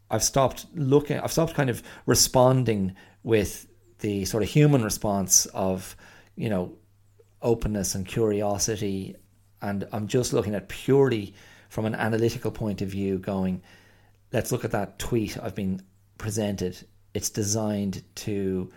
[0.09, 3.67] I've stopped looking I've stopped kind of responding with
[3.99, 5.95] the sort of human response of,
[6.35, 6.73] you know,
[7.41, 9.15] openness and curiosity
[9.61, 11.33] and I'm just looking at purely
[11.71, 13.61] from an analytical point of view going
[14.33, 15.81] let's look at that tweet I've been
[16.17, 16.77] presented.
[17.13, 18.69] It's designed to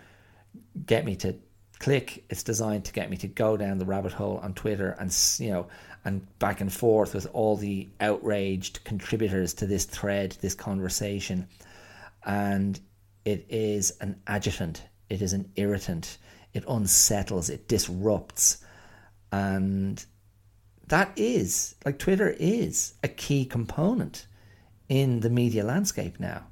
[0.85, 1.35] get me to
[1.79, 2.23] click.
[2.29, 5.51] It's designed to get me to go down the rabbit hole on Twitter and you
[5.51, 5.67] know
[6.05, 11.47] and back and forth with all the outraged contributors to this thread this conversation.
[12.25, 12.79] And
[13.25, 14.83] it is an adjutant.
[15.09, 16.17] It is an irritant.
[16.53, 17.49] It unsettles.
[17.49, 18.63] It disrupts.
[19.31, 20.03] And
[20.87, 24.27] that is like Twitter is a key component
[24.87, 26.45] in the media landscape now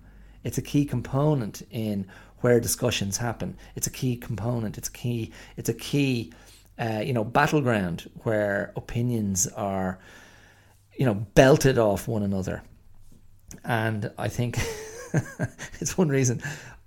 [0.43, 2.05] it's a key component in
[2.43, 3.57] where discussions happen.
[3.75, 4.77] It's a key component.
[4.77, 5.31] It's key.
[5.55, 6.33] It's a key,
[6.77, 9.97] uh, you know, battleground where opinions are,
[10.97, 12.61] you know, belted off one another.
[13.63, 14.59] And I think
[15.79, 16.41] it's one reason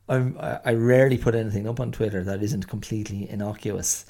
[0.09, 4.05] I'm, I rarely put anything up on Twitter that isn't completely innocuous.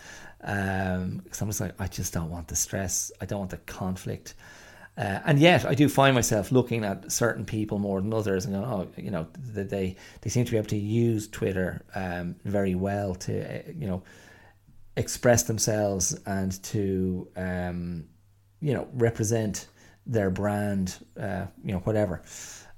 [0.47, 3.11] Um, because I'm just like, I just don't want the stress.
[3.21, 4.35] I don't want the conflict.
[4.97, 8.55] Uh, and yet, I do find myself looking at certain people more than others, and
[8.55, 12.75] going, "Oh, you know, they they seem to be able to use Twitter um, very
[12.75, 14.03] well to, uh, you know,
[14.97, 18.07] express themselves and to, um,
[18.61, 19.69] you know, represent
[20.07, 22.23] their brand, uh, you know, whatever."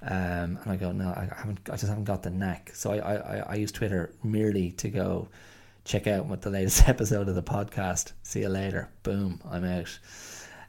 [0.03, 1.61] Um, and I go, "No, I haven't.
[1.69, 5.29] I just haven't got the knack." So I, I, I use Twitter merely to go
[5.89, 8.13] check out what the latest episode of the podcast.
[8.23, 8.91] See you later.
[9.03, 9.99] Boom, I'm out.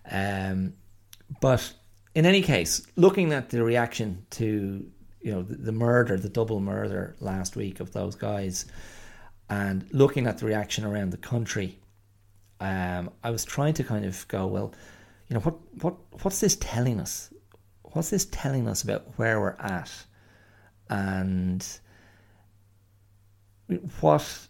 [0.09, 0.73] Um,
[1.41, 1.71] but
[2.15, 4.89] in any case, looking at the reaction to
[5.21, 8.65] you know the, the murder, the double murder last week of those guys,
[9.49, 11.77] and looking at the reaction around the country,
[12.61, 14.73] um, I was trying to kind of go, well,
[15.27, 17.31] you know, what what what's this telling us?
[17.83, 19.91] What's this telling us about where we're at,
[20.89, 21.67] and
[23.99, 24.48] what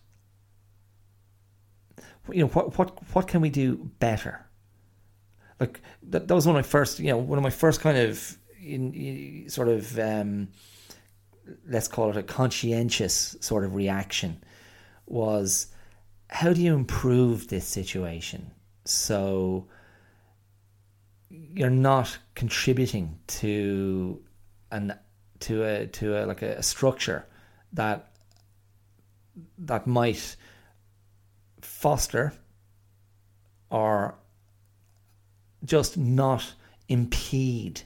[2.34, 4.50] you know what what what can we do better?
[5.60, 7.98] like that, that was one of my first, you know, one of my first kind
[7.98, 10.50] of in, in, sort of um,
[11.68, 14.42] let's call it a conscientious sort of reaction
[15.06, 15.68] was
[16.30, 18.52] how do you improve this situation
[18.86, 19.66] so
[21.30, 24.22] you're not contributing to
[24.72, 24.94] an
[25.40, 27.26] to a to a like a, a structure
[27.74, 28.12] that
[29.58, 30.36] that might
[31.80, 32.34] foster
[33.70, 34.14] or
[35.64, 36.54] just not
[36.90, 37.84] impede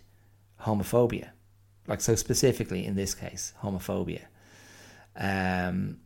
[0.62, 1.30] homophobia.
[1.86, 4.24] Like, so specifically in this case, homophobia.
[5.16, 6.00] Um,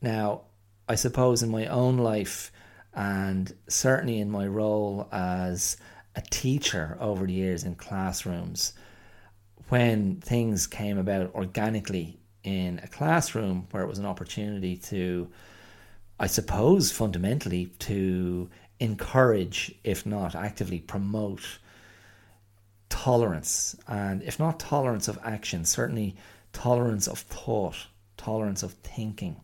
[0.00, 0.44] now,
[0.88, 2.52] I suppose in my own life,
[2.94, 5.76] and certainly in my role as
[6.14, 8.72] a teacher over the years in classrooms,
[9.68, 15.28] when things came about organically in a classroom where it was an opportunity to,
[16.18, 18.48] I suppose, fundamentally to
[18.80, 21.58] encourage, if not actively promote,
[22.88, 23.76] tolerance.
[23.86, 26.16] And if not tolerance of action, certainly
[26.52, 27.76] tolerance of thought,
[28.16, 29.36] tolerance of thinking.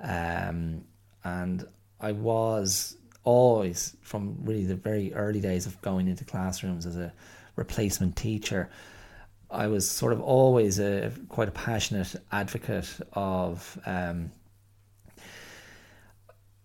[0.00, 0.84] Um,
[1.22, 1.66] and
[2.00, 7.12] I was always, from really the very early days of going into classrooms as a
[7.56, 8.70] replacement teacher,
[9.50, 14.30] I was sort of always a quite a passionate advocate of um,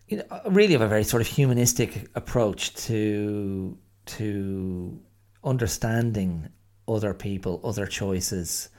[0.07, 4.99] you know, really have a very sort of humanistic approach to to
[5.43, 6.49] understanding
[6.87, 8.69] other people, other choices,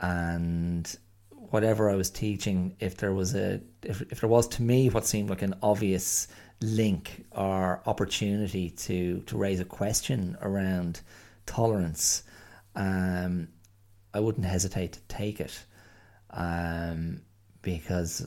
[0.00, 0.96] and
[1.30, 2.76] whatever I was teaching.
[2.80, 6.28] If there was a if, if there was to me what seemed like an obvious
[6.62, 11.00] link or opportunity to to raise a question around
[11.46, 12.22] tolerance,
[12.74, 13.48] um,
[14.14, 15.64] I wouldn't hesitate to take it,
[16.30, 17.20] um,
[17.60, 18.26] because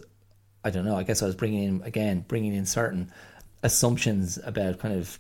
[0.64, 0.96] I don't know.
[0.96, 3.12] I guess I was bringing in again, bringing in certain
[3.64, 5.20] assumptions about kind of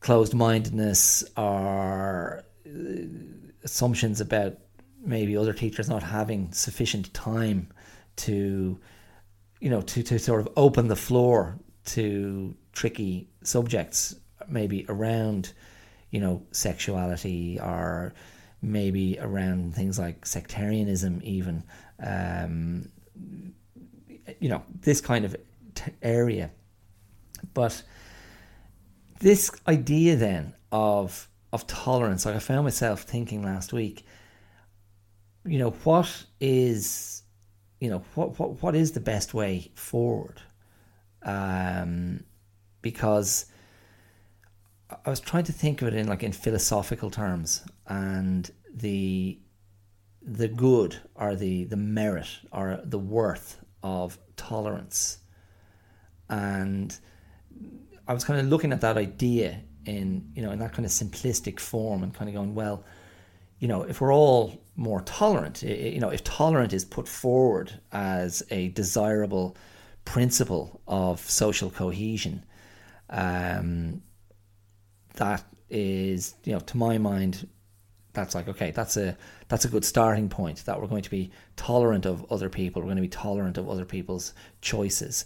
[0.00, 2.70] closed mindedness or uh,
[3.64, 4.58] assumptions about
[5.02, 7.68] maybe other teachers not having sufficient time
[8.16, 8.78] to
[9.60, 14.14] you know to, to sort of open the floor to tricky subjects
[14.48, 15.52] maybe around
[16.10, 18.14] you know sexuality or
[18.60, 21.62] maybe around things like sectarianism even
[22.02, 22.88] um,
[24.40, 25.36] you know this kind of
[25.74, 26.50] t- area
[27.54, 27.82] but
[29.20, 34.04] this idea then of of tolerance, like I found myself thinking last week,
[35.46, 37.22] you know, what is
[37.80, 40.42] you know, what what what is the best way forward?
[41.22, 42.24] Um
[42.82, 43.46] because
[45.04, 49.38] I was trying to think of it in like in philosophical terms and the
[50.22, 55.18] the good or the the merit or the worth of tolerance.
[56.28, 56.96] And
[58.06, 60.92] I was kind of looking at that idea in you know in that kind of
[60.92, 62.84] simplistic form and kind of going well
[63.58, 68.42] you know if we're all more tolerant you know if tolerant is put forward as
[68.50, 69.56] a desirable
[70.04, 72.44] principle of social cohesion
[73.10, 74.02] um,
[75.14, 77.48] that is you know to my mind
[78.12, 79.16] that's like okay that's a
[79.48, 82.86] that's a good starting point that we're going to be tolerant of other people we're
[82.86, 85.24] going to be tolerant of other people's choices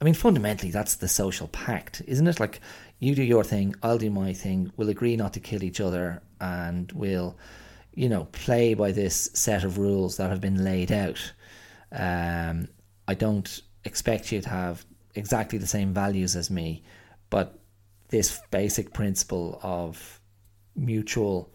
[0.00, 2.38] I mean, fundamentally, that's the social pact, isn't it?
[2.38, 2.60] Like,
[2.98, 6.22] you do your thing, I'll do my thing, we'll agree not to kill each other,
[6.40, 7.36] and we'll,
[7.94, 11.32] you know, play by this set of rules that have been laid out.
[11.92, 12.68] Um,
[13.08, 14.84] I don't expect you to have
[15.14, 16.82] exactly the same values as me,
[17.30, 17.58] but
[18.08, 20.20] this basic principle of
[20.74, 21.50] mutual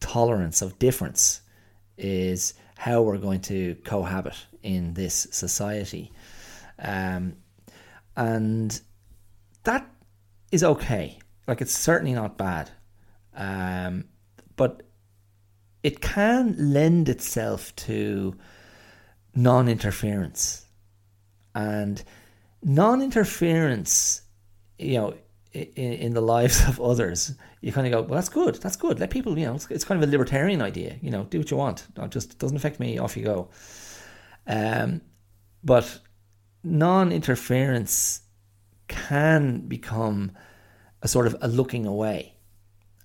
[0.00, 1.40] tolerance of difference
[1.96, 6.12] is how we're going to cohabit in this society.
[6.78, 7.36] Um,
[8.16, 8.80] and
[9.64, 9.90] that
[10.52, 11.18] is okay.
[11.46, 12.70] Like it's certainly not bad,
[13.34, 14.04] um,
[14.56, 14.82] but
[15.82, 18.34] it can lend itself to
[19.34, 20.66] non-interference,
[21.54, 22.02] and
[22.62, 24.22] non-interference,
[24.78, 25.14] you know,
[25.52, 29.00] in, in the lives of others, you kind of go, well, that's good, that's good.
[29.00, 31.50] Let people, you know, it's, it's kind of a libertarian idea, you know, do what
[31.50, 31.86] you want.
[31.96, 32.98] It just doesn't affect me.
[32.98, 33.48] Off you go.
[34.46, 35.02] Um,
[35.62, 35.98] but
[36.64, 38.22] non interference
[38.88, 40.32] can become
[41.02, 42.34] a sort of a looking away.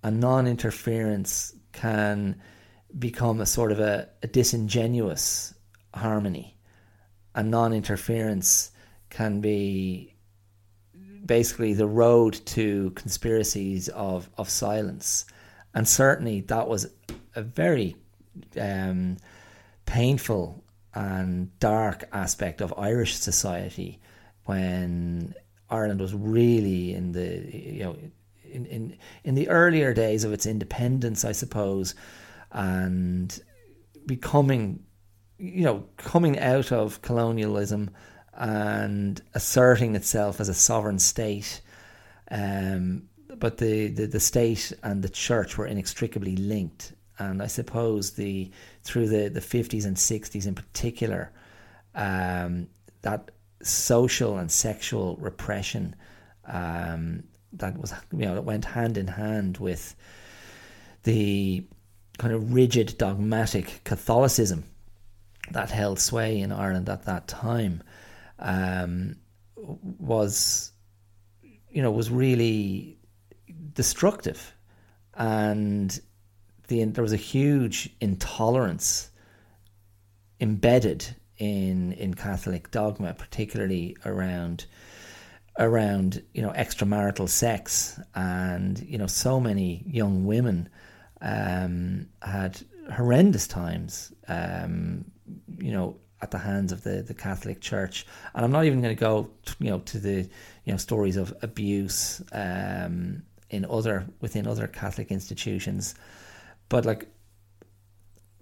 [0.04, 2.42] A non interference can
[2.98, 5.54] become a sort of a, a disingenuous
[5.94, 6.58] harmony.
[7.36, 8.72] A non interference
[9.10, 10.13] can be
[11.26, 15.26] basically the road to conspiracies of, of silence.
[15.74, 16.88] And certainly that was
[17.36, 17.96] a very
[18.60, 19.18] um,
[19.86, 24.00] painful and dark aspect of Irish society
[24.46, 25.34] when
[25.70, 27.98] Ireland was really in the you know
[28.44, 31.96] in in in the earlier days of its independence, I suppose,
[32.52, 33.38] and
[34.06, 34.84] becoming
[35.38, 37.90] you know coming out of colonialism
[38.36, 41.62] and asserting itself as a sovereign state.
[42.32, 48.12] Um, but the, the, the state and the church were inextricably linked, and I suppose
[48.12, 48.52] the
[48.84, 51.32] through the, the 50s and 60s in particular,
[51.96, 52.68] um,
[53.02, 55.96] that social and sexual repression
[56.46, 59.96] um, that was you know that went hand in hand with
[61.04, 61.64] the
[62.18, 64.64] kind of rigid dogmatic Catholicism
[65.52, 67.84] that held sway in Ireland at that time
[68.44, 69.16] um,
[69.56, 70.72] was
[71.72, 73.00] you know was really
[73.74, 74.54] destructive.
[75.16, 76.00] And
[76.68, 79.10] the there was a huge intolerance
[80.40, 84.66] embedded in in Catholic dogma, particularly around
[85.58, 90.70] around you know extramarital sex, and you know so many young women
[91.22, 92.62] um, had
[92.92, 95.06] horrendous times, um,
[95.58, 98.06] you know, at the hands of the the Catholic Church.
[98.34, 100.30] And I'm not even going to go, you know, to the
[100.64, 105.96] you know stories of abuse um, in other within other Catholic institutions.
[106.70, 107.08] But like,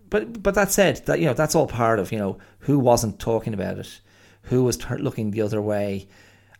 [0.10, 3.20] but but that said, that you know that's all part of you know who wasn't
[3.20, 4.00] talking about it,
[4.44, 6.08] who was t- looking the other way,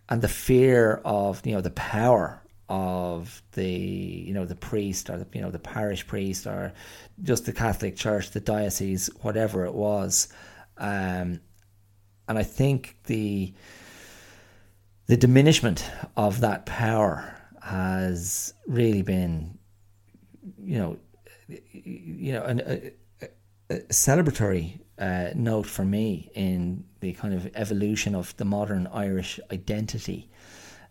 [0.10, 5.20] and the fear of you know the power of the you know the priest or
[5.20, 6.74] the you know the parish priest or
[7.22, 10.30] just the Catholic Church, the diocese, whatever it was,
[10.82, 11.40] um,
[12.28, 13.54] and I think the
[15.06, 19.58] the diminishment of that power has really been,
[20.58, 20.98] you know,
[21.48, 22.92] you know, an,
[23.70, 29.40] a, celebratory uh, note for me in the kind of evolution of the modern Irish
[29.52, 30.30] identity.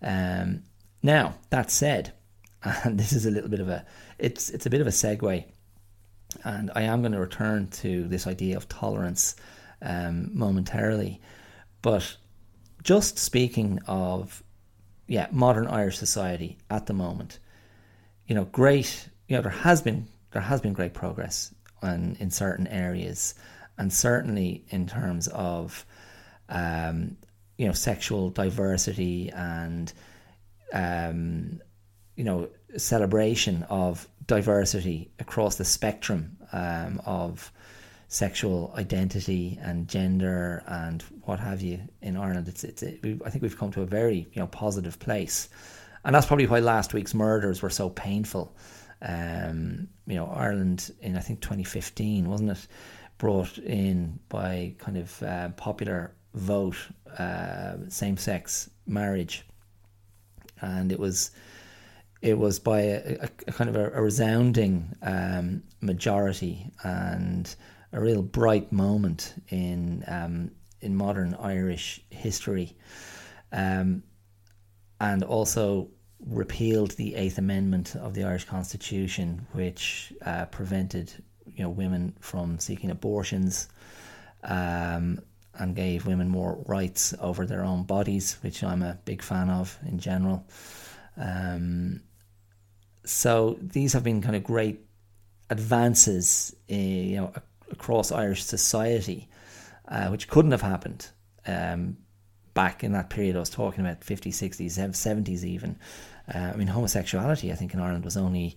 [0.02, 0.62] Um,
[1.02, 2.12] now that said,
[2.62, 3.84] and this is a little bit of a
[4.18, 5.44] it's it's a bit of a segue,
[6.44, 9.34] and I am going to return to this idea of tolerance
[9.82, 11.20] um, momentarily,
[11.82, 12.16] but
[12.82, 14.42] just speaking of
[15.06, 17.38] yeah modern Irish society at the moment,
[18.26, 22.30] you know, great you know there has been there has been great progress on, in
[22.30, 23.34] certain areas,
[23.78, 25.84] and certainly in terms of
[26.48, 27.16] um,
[27.56, 29.92] you know sexual diversity and
[30.72, 31.60] um,
[32.16, 37.52] you know celebration of diversity across the spectrum um, of
[38.10, 42.48] sexual identity and gender and what have you in Ireland.
[42.48, 45.48] It's it's it, I think we've come to a very you know positive place,
[46.04, 48.54] and that's probably why last week's murders were so painful.
[49.00, 52.66] Um, you know, Ireland in I think 2015 wasn't it
[53.16, 56.76] brought in by kind of uh, popular vote
[57.16, 59.46] uh, same sex marriage,
[60.60, 61.30] and it was
[62.22, 67.54] it was by a, a kind of a, a resounding um, majority and
[67.92, 72.76] a real bright moment in um, in modern Irish history,
[73.52, 74.02] um,
[75.00, 75.88] and also
[76.26, 81.12] repealed the Eighth Amendment of the Irish Constitution, which uh, prevented
[81.46, 83.68] you know women from seeking abortions,
[84.44, 85.20] um,
[85.54, 89.76] and gave women more rights over their own bodies, which I'm a big fan of
[89.86, 90.46] in general.
[91.16, 92.02] Um,
[93.04, 94.80] so these have been kind of great
[95.48, 97.32] advances, uh, you know,
[97.70, 99.28] across Irish society,
[99.88, 101.08] uh, which couldn't have happened
[101.46, 101.96] um,
[102.54, 105.78] back in that period I was talking about, 50s, 60s, 70s even.
[106.32, 108.56] Uh, I mean, homosexuality, I think, in Ireland was only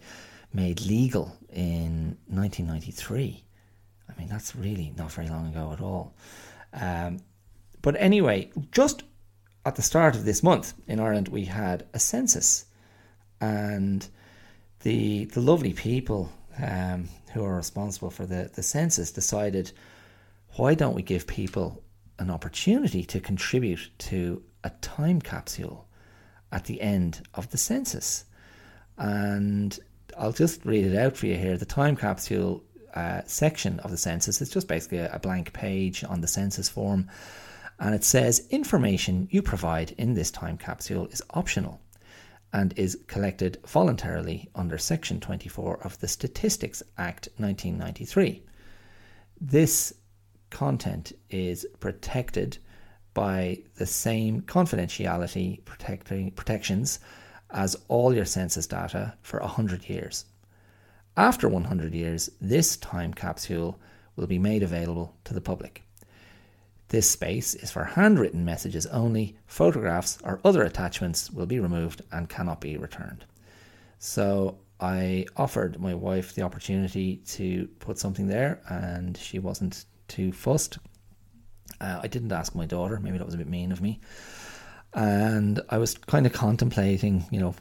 [0.54, 3.44] made legal in 1993.
[4.10, 6.14] I mean, that's really not very long ago at all.
[6.74, 7.20] Um,
[7.82, 9.04] but anyway, just
[9.66, 12.66] at the start of this month in Ireland, we had a census,
[13.40, 14.08] and
[14.82, 19.72] the the lovely people um, who are responsible for the, the census decided,
[20.56, 21.84] why don't we give people
[22.20, 25.88] an opportunity to contribute to a time capsule
[26.52, 28.26] at the end of the census?
[28.98, 29.78] And
[30.18, 31.58] I'll just read it out for you here.
[31.58, 32.64] The time capsule
[32.94, 36.70] uh, section of the census is just basically a, a blank page on the census
[36.70, 37.10] form.
[37.80, 41.82] And it says information you provide in this time capsule is optional
[42.54, 48.44] and is collected voluntarily under Section 24 of the Statistics Act 1993.
[49.42, 49.94] This
[50.52, 52.60] content is protected
[53.16, 57.00] by the same confidentiality protections
[57.50, 60.26] as all your census data for 100 years.
[61.18, 63.80] After 100 years, this time capsule
[64.16, 65.84] will be made available to the public.
[66.94, 69.36] This space is for handwritten messages only.
[69.48, 73.26] Photographs or other attachments will be removed and cannot be returned.
[73.98, 80.32] So I offered my wife the opportunity to put something there, and she wasn't too
[80.32, 80.78] fussed.
[81.82, 84.00] Uh, I didn't ask my daughter, maybe that was a bit mean of me.
[84.94, 87.56] And I was kind of contemplating, you know,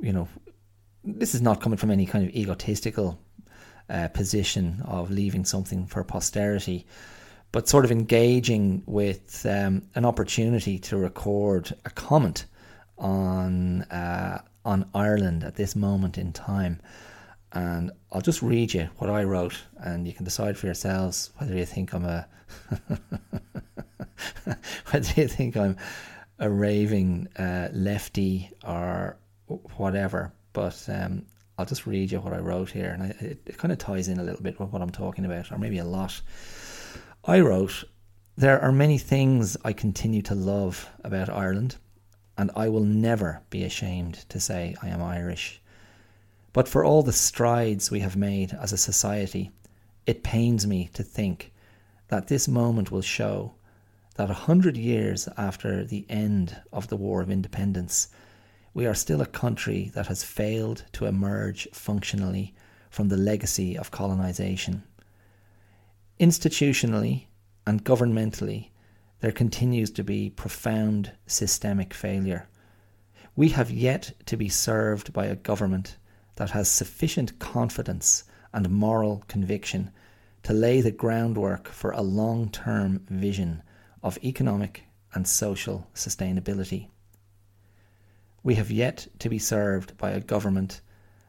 [0.00, 0.28] you know,
[1.04, 3.20] this is not coming from any kind of egotistical
[3.90, 6.86] uh, position of leaving something for posterity
[7.52, 12.46] but sort of engaging with um, an opportunity to record a comment
[12.98, 16.80] on uh, on Ireland at this moment in time.
[17.52, 21.56] And I'll just read you what I wrote, and you can decide for yourselves whether
[21.56, 22.28] you think I'm a
[24.90, 25.76] whether you think I'm
[26.38, 29.16] a raving uh, lefty or
[29.76, 30.32] whatever.
[30.52, 31.26] But um,
[31.58, 34.06] I'll just read you what I wrote here, and I, it, it kind of ties
[34.08, 36.20] in a little bit with what I'm talking about, or maybe a lot.
[37.26, 37.84] I wrote,
[38.34, 41.76] There are many things I continue to love about Ireland,
[42.38, 45.60] and I will never be ashamed to say I am Irish.
[46.54, 49.50] But for all the strides we have made as a society,
[50.06, 51.52] it pains me to think
[52.08, 53.52] that this moment will show
[54.14, 58.08] that a hundred years after the end of the War of Independence,
[58.72, 62.54] we are still a country that has failed to emerge functionally
[62.88, 64.84] from the legacy of colonisation.
[66.20, 67.28] Institutionally
[67.66, 68.68] and governmentally,
[69.20, 72.46] there continues to be profound systemic failure.
[73.34, 75.96] We have yet to be served by a government
[76.36, 79.92] that has sufficient confidence and moral conviction
[80.42, 83.62] to lay the groundwork for a long term vision
[84.02, 86.88] of economic and social sustainability.
[88.42, 90.82] We have yet to be served by a government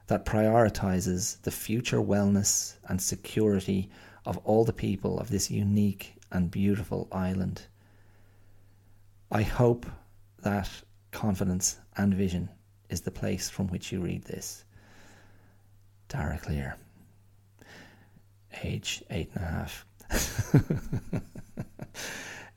[0.07, 3.89] that prioritises the future wellness and security
[4.25, 7.63] of all the people of this unique and beautiful island.
[9.31, 9.85] I hope
[10.43, 10.69] that
[11.11, 12.49] confidence and vision
[12.89, 14.63] is the place from which you read this.
[16.09, 16.75] Dara Clear,
[18.63, 19.85] age eight and a half.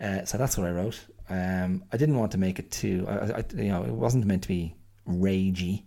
[0.01, 1.01] uh, so that's what I wrote.
[1.29, 4.43] Um, I didn't want to make it too, I, I, you know, it wasn't meant
[4.43, 4.75] to be
[5.09, 5.85] ragey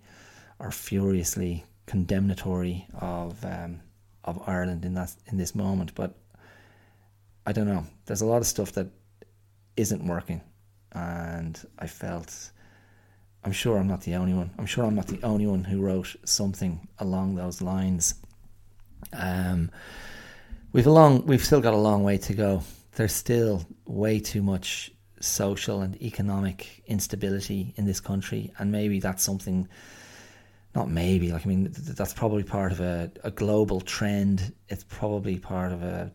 [0.60, 3.82] or furiously condemnatory of um,
[4.28, 5.96] of Ireland in that in this moment.
[5.96, 6.14] But
[7.46, 7.86] I don't know.
[8.06, 8.88] There's a lot of stuff that
[9.76, 10.42] isn't working,
[10.92, 12.52] and I felt.
[13.44, 14.52] I'm sure I'm not the only one.
[14.60, 18.16] I'm sure I'm not the only one who wrote something along those lines.
[19.14, 19.72] Um,
[20.74, 22.64] we've a long, we've still got a long way to go.
[22.96, 29.24] There's still way too much social and economic instability in this country, and maybe that's
[29.24, 29.68] something
[30.76, 34.54] not maybe like I mean that's probably part of a, a global trend.
[34.70, 36.12] It's probably part of a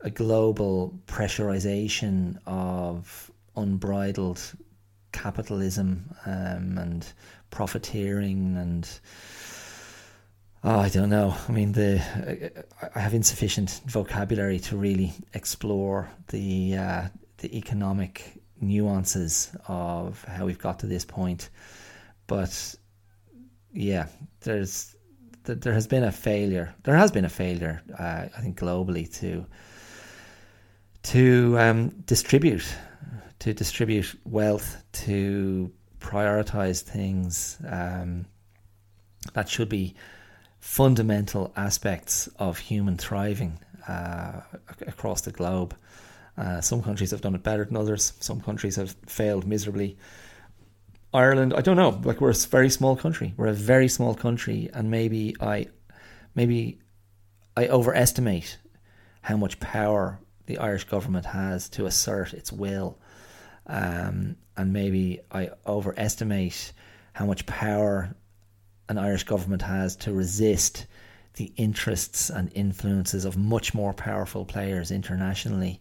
[0.00, 4.40] a global pressurization of unbridled
[5.12, 7.12] capitalism um, and
[7.50, 8.88] profiteering and
[10.64, 11.36] oh, I don't know.
[11.48, 12.02] I mean the
[12.94, 20.58] I have insufficient vocabulary to really explore the uh, the economic nuances of how we've
[20.58, 21.50] got to this point,
[22.26, 22.74] but
[23.72, 24.06] yeah,
[24.40, 24.96] there's
[25.44, 26.74] there has been a failure.
[26.84, 29.46] There has been a failure, uh, I think, globally to
[31.04, 32.64] to um, distribute
[33.40, 38.24] to distribute wealth to prioritize things um,
[39.34, 39.94] that should be
[40.60, 43.58] fundamental aspects of human thriving
[43.88, 44.40] uh,
[44.86, 45.74] across the globe.
[46.36, 48.12] Uh, some countries have done it better than others.
[48.20, 49.98] Some countries have failed miserably.
[51.14, 52.00] Ireland, I don't know.
[52.04, 53.34] Like we're a very small country.
[53.36, 55.66] We're a very small country, and maybe I,
[56.34, 56.78] maybe
[57.56, 58.58] I overestimate
[59.20, 62.98] how much power the Irish government has to assert its will,
[63.66, 66.72] um, and maybe I overestimate
[67.12, 68.14] how much power
[68.88, 70.86] an Irish government has to resist
[71.34, 75.80] the interests and influences of much more powerful players internationally.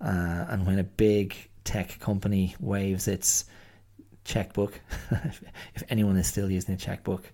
[0.00, 3.46] Uh, and when a big tech company waves its
[4.26, 4.80] checkbook.
[5.74, 7.32] if anyone is still using a checkbook,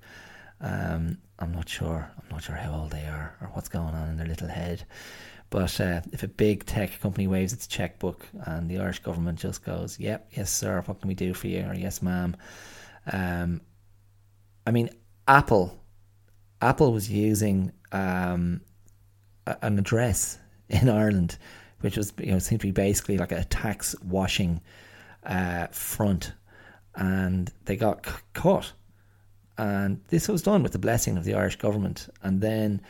[0.61, 2.11] um, I'm not sure.
[2.17, 4.85] I'm not sure how old they are or what's going on in their little head.
[5.51, 9.65] But uh, if a big tech company waves its checkbook and the Irish government just
[9.65, 10.83] goes, "Yep, yes, sir.
[10.87, 12.37] What can we do for you?" or "Yes, ma'am,"
[13.13, 13.61] um,
[14.67, 14.89] I mean,
[15.29, 15.79] Apple.
[16.63, 18.61] Apple was using um,
[19.47, 20.39] a, an address
[20.69, 21.37] in Ireland,
[21.81, 24.63] which was you know seemed to be basically like a tax washing
[25.25, 26.33] uh, front
[26.95, 28.73] and they got c- caught.
[29.59, 32.09] And this was done with the blessing of the Irish government.
[32.23, 32.81] And then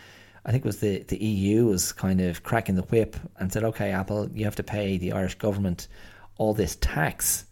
[0.45, 3.65] I think it was the, the EU was kind of cracking the whip and said,
[3.65, 5.89] okay, Apple, you have to pay the Irish government
[6.37, 7.45] all this tax.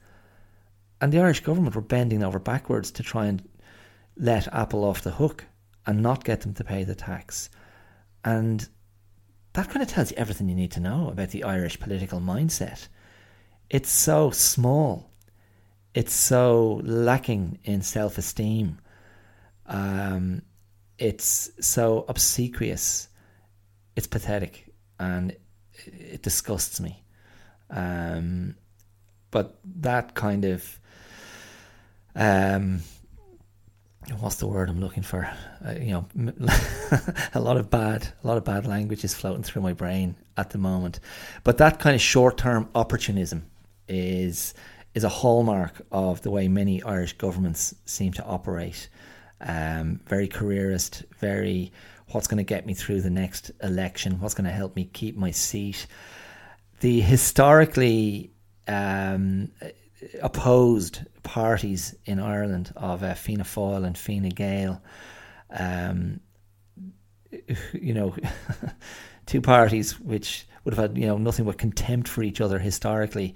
[1.01, 3.46] And the Irish government were bending over backwards to try and
[4.16, 5.44] let Apple off the hook
[5.86, 7.51] and not get them to pay the tax.
[8.24, 8.68] And
[9.53, 12.88] that kind of tells you everything you need to know about the Irish political mindset.
[13.68, 15.09] It's so small
[15.95, 18.78] it's so lacking in self esteem.
[19.66, 20.43] Um,
[20.99, 23.09] it's so obsequious.
[23.97, 25.36] It's pathetic, and
[25.86, 27.03] it disgusts me.
[27.70, 28.57] Um,
[29.30, 30.80] but that kind of
[32.14, 32.80] um,
[34.18, 35.30] what's the word I'm looking for?
[35.64, 36.07] Uh, you know,
[37.34, 40.51] a lot of bad, a lot of bad language is floating through my brain at
[40.51, 41.01] the moment.
[41.45, 43.47] But that kind of short-term opportunism
[43.88, 44.55] is
[44.95, 48.88] is a hallmark of the way many Irish governments seem to operate.
[49.41, 51.72] Um, very careerist, very
[52.09, 55.16] what's going to get me through the next election, what's going to help me keep
[55.16, 55.86] my seat.
[56.80, 58.32] The historically
[58.66, 59.51] um,
[60.22, 64.82] opposed parties in Ireland of uh, Fianna Fáil and Fine Gael,
[65.51, 66.20] um,
[67.72, 68.14] you know,
[69.26, 73.34] two parties which would have had you know nothing but contempt for each other historically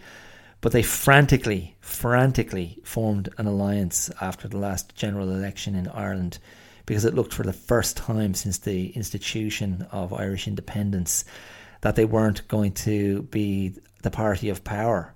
[0.65, 6.39] but they frantically, frantically formed an alliance after the last general election in Ireland
[6.87, 11.27] because it looked for the first time since the institution of Irish independence
[11.83, 15.15] that they weren't going to be the party of power.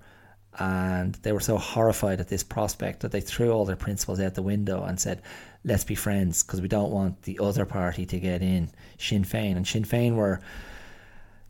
[0.59, 4.35] And they were so horrified at this prospect that they threw all their principles out
[4.35, 5.23] the window and said,
[5.65, 8.69] let's be friends because we don't want the other party to get in,
[8.99, 9.57] Sinn Féin.
[9.57, 10.43] And Sinn Féin were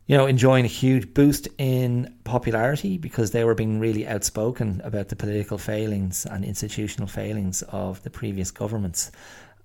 [0.09, 5.09] you know, enjoying a huge boost in popularity because they were being really outspoken about
[5.09, 9.11] the political failings and institutional failings of the previous governments.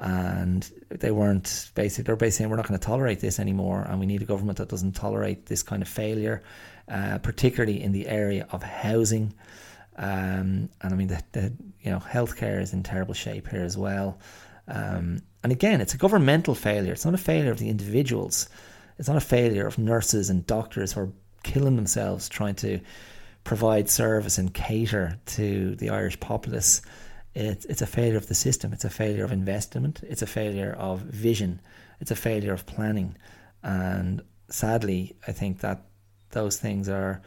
[0.00, 3.98] and they weren't basically they're basically saying we're not going to tolerate this anymore, and
[3.98, 6.42] we need a government that doesn't tolerate this kind of failure,
[6.90, 9.32] uh, particularly in the area of housing.
[9.96, 13.78] Um, and I mean, the, the you know healthcare is in terrible shape here as
[13.78, 14.18] well.
[14.68, 16.92] Um, and again, it's a governmental failure.
[16.92, 18.50] It's not a failure of the individuals.
[18.98, 22.80] It's not a failure of nurses and doctors who are killing themselves trying to
[23.44, 26.80] provide service and cater to the Irish populace.
[27.34, 28.72] It's, it's a failure of the system.
[28.72, 30.00] It's a failure of investment.
[30.02, 31.60] It's a failure of vision.
[32.00, 33.16] It's a failure of planning.
[33.62, 35.82] And sadly, I think that
[36.30, 37.22] those things are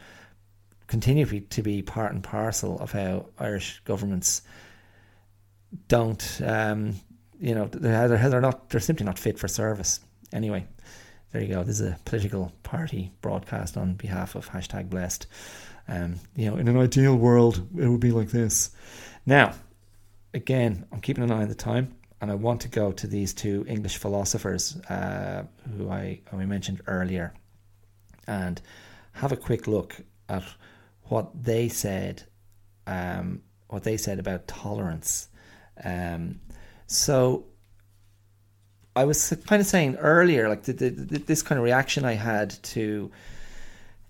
[0.86, 4.42] continue to be part and parcel of how Irish governments
[5.86, 6.94] don't, um,
[7.38, 10.00] you know, they're, they're not, they're simply not fit for service.
[10.32, 10.66] Anyway,
[11.32, 11.62] there you go.
[11.62, 15.26] This is a political party broadcast on behalf of hashtag blessed.
[15.86, 18.70] Um, you know, in an ideal world, it would be like this.
[19.26, 19.54] Now,
[20.32, 23.34] again, I'm keeping an eye on the time, and I want to go to these
[23.34, 25.44] two English philosophers uh,
[25.76, 27.34] who I I mentioned earlier,
[28.26, 28.60] and
[29.12, 29.96] have a quick look
[30.28, 30.44] at
[31.04, 32.22] what they said,
[32.86, 35.28] um, what they said about tolerance.
[35.82, 36.40] Um,
[36.86, 37.46] so
[38.98, 42.14] I was kind of saying earlier, like the, the, the, this kind of reaction I
[42.14, 43.12] had to,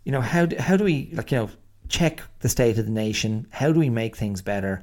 [0.04, 1.50] you know, how do, how do we like you know
[1.90, 3.46] check the state of the nation?
[3.50, 4.82] How do we make things better?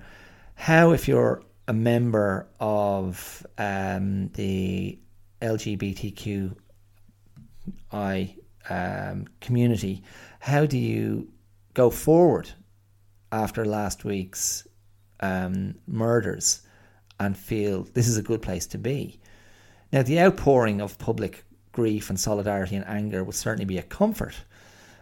[0.53, 4.99] How if you're a member of um, the
[5.41, 6.53] LGBTQI
[8.69, 10.03] um, community,
[10.39, 11.27] how do you
[11.73, 12.51] go forward
[13.31, 14.67] after last week's
[15.21, 16.61] um, murders
[17.19, 19.19] and feel this is a good place to be?
[19.95, 24.35] Now, the outpouring of public grief and solidarity and anger would certainly be a comfort.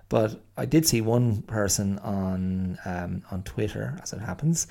[0.08, 4.68] But I did see one person on um, on Twitter, as it happens,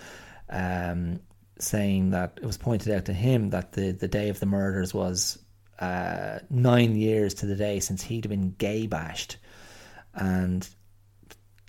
[0.49, 1.19] um,
[1.59, 4.95] saying that it was pointed out to him that the, the day of the murders
[4.95, 5.41] was
[5.81, 9.39] uh, nine years to the day since he'd been gay bashed.
[10.15, 10.69] And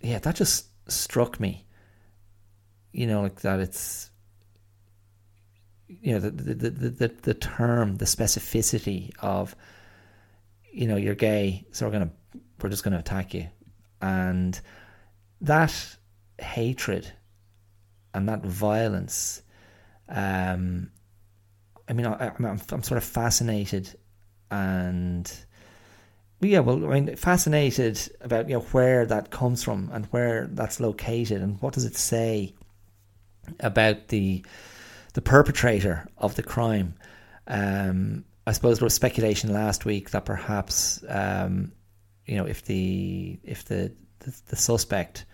[0.03, 1.65] yeah, that just struck me.
[2.91, 4.11] You know, like that it's
[6.01, 9.55] you know the the, the the the term, the specificity of
[10.71, 12.11] you know, you're gay, so we're gonna
[12.61, 13.47] we're just gonna attack you.
[14.01, 14.59] And
[15.41, 15.97] that
[16.39, 17.11] hatred
[18.13, 19.43] and that violence
[20.09, 20.89] um
[21.87, 23.93] I mean I, I'm, I'm sort of fascinated
[24.49, 25.31] and
[26.41, 30.79] yeah, well, I mean, fascinated about you know where that comes from and where that's
[30.79, 32.53] located and what does it say
[33.59, 34.45] about the
[35.13, 36.95] the perpetrator of the crime.
[37.47, 41.71] Um, I suppose there was speculation last week that perhaps um,
[42.25, 45.25] you know if the if the the, the suspect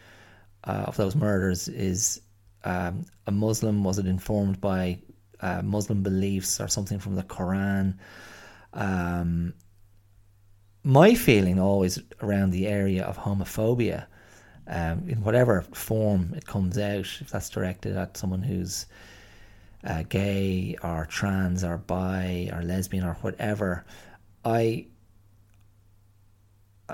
[0.64, 2.22] uh, of those murders is
[2.64, 5.00] um, a Muslim, was it informed by
[5.40, 7.98] uh, Muslim beliefs or something from the Quran?
[8.74, 9.54] Um,
[10.84, 14.06] my feeling always around the area of homophobia,
[14.68, 18.86] um, in whatever form it comes out, if that's directed at someone who's
[19.84, 23.86] uh, gay or trans or bi or lesbian or whatever,
[24.44, 24.88] I.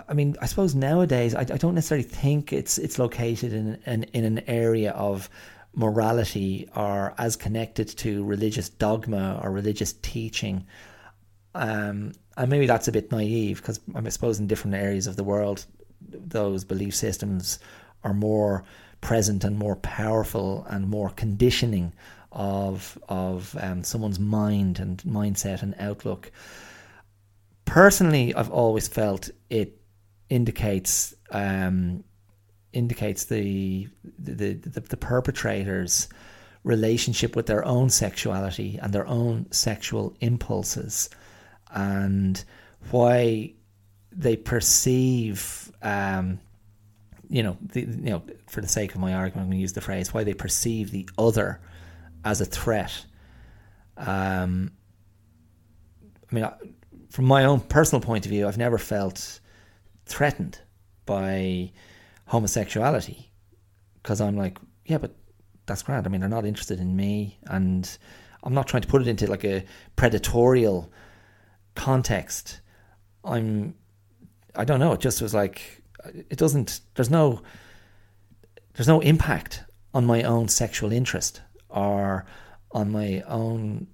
[0.09, 4.03] I mean, I suppose nowadays I, I don't necessarily think it's it's located in an
[4.11, 5.29] in an area of
[5.73, 10.65] morality or as connected to religious dogma or religious teaching.
[11.53, 15.23] Um, and maybe that's a bit naive because I suppose in different areas of the
[15.23, 15.65] world,
[16.01, 17.59] those belief systems
[18.03, 18.63] are more
[19.01, 21.93] present and more powerful and more conditioning
[22.35, 26.31] of of um, someone's mind and mindset and outlook.
[27.65, 29.79] Personally, I've always felt it
[30.29, 32.03] indicates um,
[32.73, 33.87] indicates the
[34.19, 36.07] the, the the perpetrators
[36.63, 41.09] relationship with their own sexuality and their own sexual impulses
[41.71, 42.43] and
[42.89, 43.53] why
[44.11, 46.39] they perceive, um,
[47.29, 49.73] you know, the, you know, for the sake of my argument, I'm going to use
[49.73, 51.59] the phrase why they perceive the other
[52.25, 53.05] as a threat.
[53.95, 54.71] Um,
[56.29, 56.49] I mean,
[57.09, 59.39] from my own personal point of view, I've never felt
[60.05, 60.59] threatened
[61.05, 61.71] by
[62.25, 63.31] homosexuality
[64.01, 65.15] because I'm like, yeah, but
[65.67, 66.05] that's grand.
[66.05, 67.97] I mean, they're not interested in me, and
[68.43, 69.63] I'm not trying to put it into like a
[69.95, 70.89] predatorial
[71.75, 72.61] context,
[73.23, 73.75] I'm,
[74.55, 74.93] I don't know.
[74.93, 75.83] It just was like,
[76.29, 76.81] it doesn't.
[76.95, 77.41] There's no,
[78.73, 79.63] there's no impact
[79.93, 82.25] on my own sexual interest or
[82.71, 83.87] on my own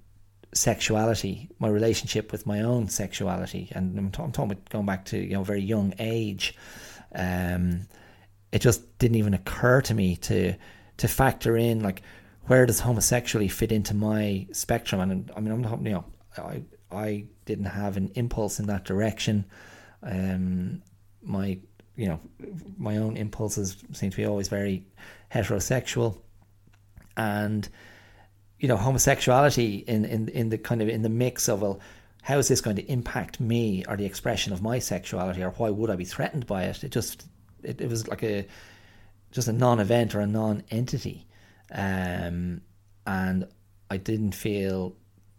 [0.54, 5.06] sexuality, my relationship with my own sexuality, and I'm, t- I'm talking about going back
[5.06, 6.56] to you know very young age.
[7.14, 7.88] Um,
[8.52, 10.54] it just didn't even occur to me to
[10.98, 12.02] to factor in like
[12.48, 15.00] where does homosexuality fit into my spectrum?
[15.02, 16.06] And I mean, I'm not, you know,
[16.38, 19.46] I I didn't have an impulse in that direction.
[20.04, 20.82] Um,
[21.22, 21.60] my
[21.96, 22.20] you know,
[22.78, 24.86] my own impulses seem to be always very
[25.34, 26.18] heterosexual,
[27.18, 27.68] and
[28.62, 31.80] you know, homosexuality in in in the kind of in the mix of well,
[32.22, 35.70] how is this going to impact me or the expression of my sexuality, or why
[35.70, 36.84] would I be threatened by it?
[36.84, 37.28] It just
[37.64, 38.46] it, it was like a
[39.32, 41.26] just a non-event or a non-entity,
[41.72, 42.62] um,
[43.08, 43.48] and
[43.90, 44.96] I didn't feel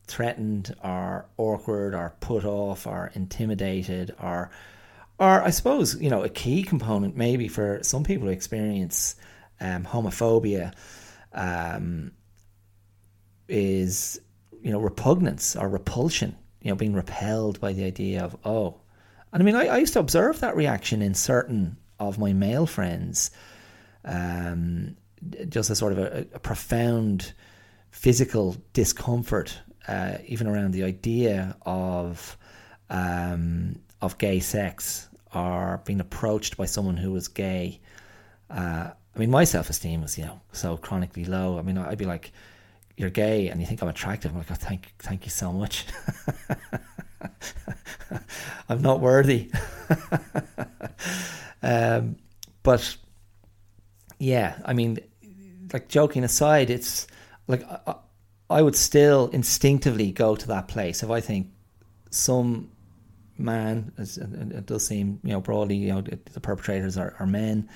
[0.09, 4.51] threatened or awkward or put off or intimidated or
[5.19, 9.15] or I suppose you know a key component maybe for some people who experience
[9.61, 10.75] um, homophobia
[11.35, 12.13] um,
[13.49, 14.21] is
[14.63, 18.81] you know repugnance or repulsion you know being repelled by the idea of oh
[19.33, 22.67] and I mean I, I used to observe that reaction in certain of my male
[22.67, 23.31] friends
[24.05, 24.97] um,
[25.49, 27.33] just a sort of a, a profound
[27.91, 29.59] physical discomfort
[29.89, 32.37] uh, even around the idea of
[32.91, 37.81] um, of gay sex or being approached by someone who was gay.
[38.51, 41.59] Uh, I mean, my self esteem was you know so chronically low.
[41.59, 42.33] I mean, I'd be like,
[42.97, 44.31] "You're gay," and you think I'm attractive.
[44.31, 45.87] I'm like, "Oh, thank, thank you so much."
[48.69, 49.51] I'm not worthy.
[51.63, 52.17] um,
[52.63, 52.97] but
[54.19, 54.99] yeah, I mean,
[55.73, 57.07] like joking aside, it's
[57.47, 57.97] like I,
[58.49, 61.49] I would still instinctively go to that place if I think
[62.11, 62.71] some
[63.39, 67.69] man, as it does seem, you know, broadly, you know, the perpetrators are, are men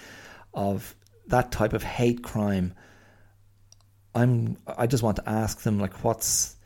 [0.55, 0.95] of
[1.29, 2.75] that type of hate crime.
[4.15, 4.57] I'm.
[4.67, 6.57] I just want to ask them, like, what's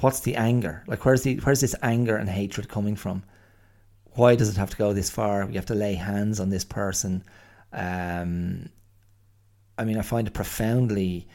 [0.00, 0.84] what's the anger?
[0.86, 3.22] Like, where's the where's this anger and hatred coming from?
[4.14, 5.46] Why does it have to go this far?
[5.46, 7.24] We have to lay hands on this person.
[7.72, 8.68] Um,
[9.78, 11.26] I mean, I find it profoundly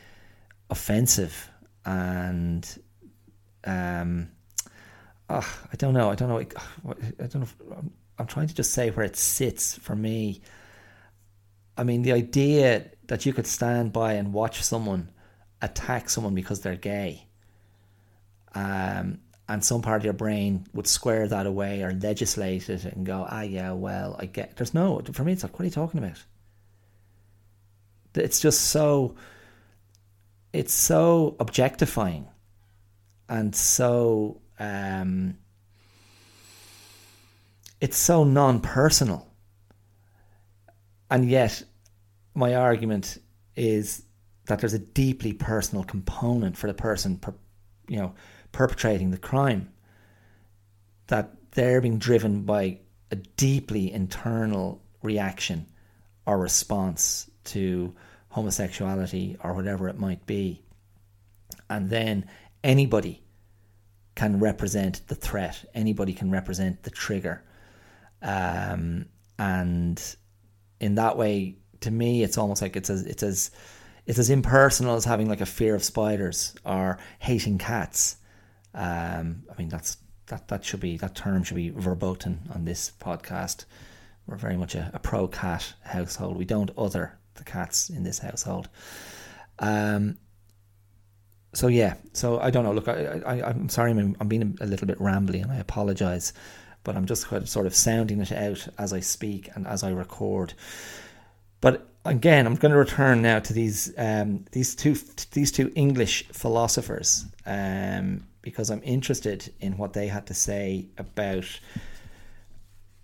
[0.70, 1.50] offensive
[1.86, 2.78] and
[3.64, 4.30] um,
[5.30, 6.12] oh, I don't know.
[6.12, 6.40] I don't know.
[6.40, 7.42] I don't know.
[7.42, 7.56] If,
[8.20, 10.42] I'm trying to just say where it sits for me.
[11.78, 15.12] I mean, the idea that you could stand by and watch someone
[15.62, 17.28] attack someone because they're gay,
[18.56, 23.06] um, and some part of your brain would square that away or legislate it and
[23.06, 24.58] go, ah, yeah, well, I get.
[24.58, 25.02] There's no.
[25.14, 26.24] For me, it's like, what are you talking about?
[28.16, 29.16] It's just so
[30.54, 32.28] it's so objectifying
[33.30, 35.38] and so um,
[37.80, 39.28] it's so non-personal
[41.12, 41.64] and yet
[42.38, 43.18] my argument
[43.56, 44.04] is
[44.46, 47.34] that there's a deeply personal component for the person per,
[47.88, 48.14] you know
[48.52, 49.70] perpetrating the crime
[51.08, 52.80] that they're being driven by
[53.12, 55.66] a deeply internal reaction
[56.28, 57.94] or response to
[58.30, 60.62] homosexuality or whatever it might be.
[61.70, 62.30] And then
[62.64, 63.24] anybody
[64.16, 67.44] can represent the threat, anybody can represent the trigger.
[68.22, 69.06] Um,
[69.40, 70.02] and
[70.80, 73.52] in that way, to me, it's almost like it's as it's as
[74.06, 78.18] it's as impersonal as having like a fear of spiders or hating cats.
[78.74, 79.98] Um, I mean, that's
[80.28, 83.66] that that should be that term should be verboten on this podcast.
[84.26, 86.38] We're very much a, a pro cat household.
[86.38, 88.70] We don't other the cats in this household.
[89.60, 90.18] Um,
[91.54, 92.74] so yeah, so I don't know.
[92.74, 96.34] Look, I, I I'm sorry, I'm, I'm being a little bit rambly, and I apologise,
[96.84, 100.54] but I'm just sort of sounding it out as I speak and as I record.
[101.62, 104.96] But again, I'm going to return now to these um, these two
[105.32, 111.46] these two English philosophers um, because I'm interested in what they had to say about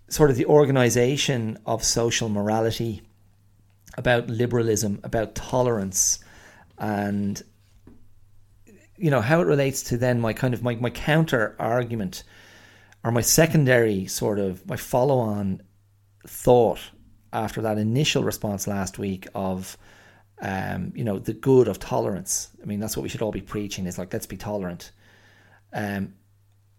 [0.08, 3.02] sort of the organisation of social morality
[3.96, 6.18] about liberalism, about tolerance,
[6.78, 7.42] and
[8.96, 12.24] you know how it relates to then my kind of my, my counter argument
[13.02, 15.60] or my secondary sort of my follow on
[16.26, 16.80] thought
[17.34, 19.76] after that initial response last week of
[20.40, 22.50] um, you know the good of tolerance.
[22.62, 24.92] I mean that's what we should all be preaching is like let's be tolerant.
[25.72, 26.14] Um,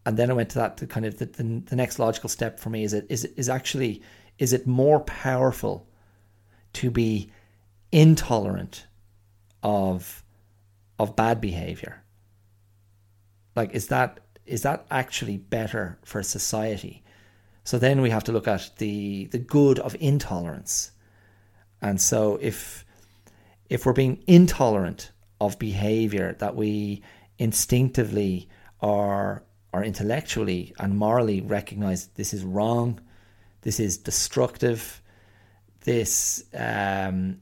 [0.05, 2.59] and then I went to that to kind of the, the, the next logical step
[2.59, 4.01] for me is it is is actually
[4.37, 5.87] is it more powerful
[6.73, 7.29] to be
[7.91, 8.85] intolerant
[9.63, 10.23] of
[10.99, 12.03] of bad behavior
[13.55, 17.03] like is that is that actually better for society
[17.65, 20.91] so then we have to look at the the good of intolerance.
[21.81, 22.85] And so if
[23.69, 25.11] if we're being intolerant
[25.41, 27.01] of behavior that we
[27.39, 28.47] instinctively
[28.79, 29.43] or
[29.73, 33.01] or intellectually and morally recognize this is wrong
[33.61, 35.01] this is destructive
[35.83, 37.41] this um,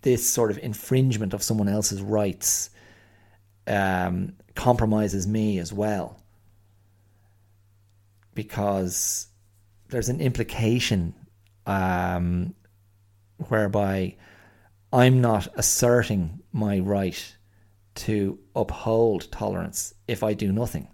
[0.00, 2.70] this sort of infringement of someone else's rights
[3.66, 6.23] um, compromises me as well
[8.34, 9.28] because
[9.88, 11.14] there's an implication
[11.66, 12.54] um,
[13.48, 14.16] whereby
[14.92, 17.36] I'm not asserting my right
[17.96, 20.88] to uphold tolerance if I do nothing.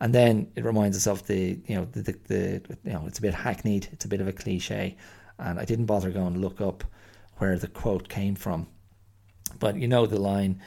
[0.00, 3.18] And then it reminds us of the, you know, the, the, the, you know, it's
[3.18, 4.96] a bit hackneyed, it's a bit of a cliche,
[5.38, 6.84] and I didn't bother going to look up
[7.36, 8.66] where the quote came from.
[9.58, 10.60] But you know the line,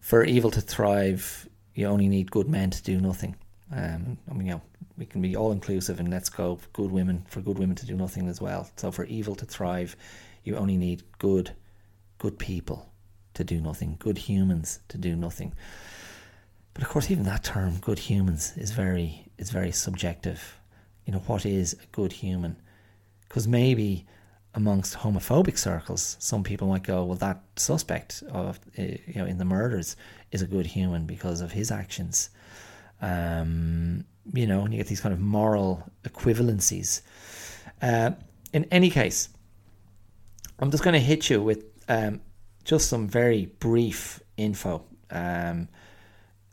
[0.00, 3.36] for evil to thrive, you only need good men to do nothing.
[3.74, 4.62] Um, I mean, you know,
[5.02, 7.96] we can be all inclusive and let's go good women for good women to do
[7.96, 8.70] nothing as well.
[8.76, 9.96] So for evil to thrive,
[10.44, 11.50] you only need good,
[12.18, 12.88] good people
[13.34, 15.54] to do nothing, good humans to do nothing.
[16.72, 20.56] But of course, even that term, good humans, is very is very subjective.
[21.04, 22.54] You know, what is a good human?
[23.28, 24.06] Because maybe
[24.54, 29.38] amongst homophobic circles, some people might go, "Well, that suspect of eh, you know in
[29.38, 29.96] the murders
[30.30, 32.30] is a good human because of his actions."
[33.00, 37.02] Um, you know, and you get these kind of moral equivalencies.
[37.80, 38.12] Uh,
[38.52, 39.28] in any case,
[40.58, 42.20] I'm just going to hit you with um,
[42.64, 45.68] just some very brief info um,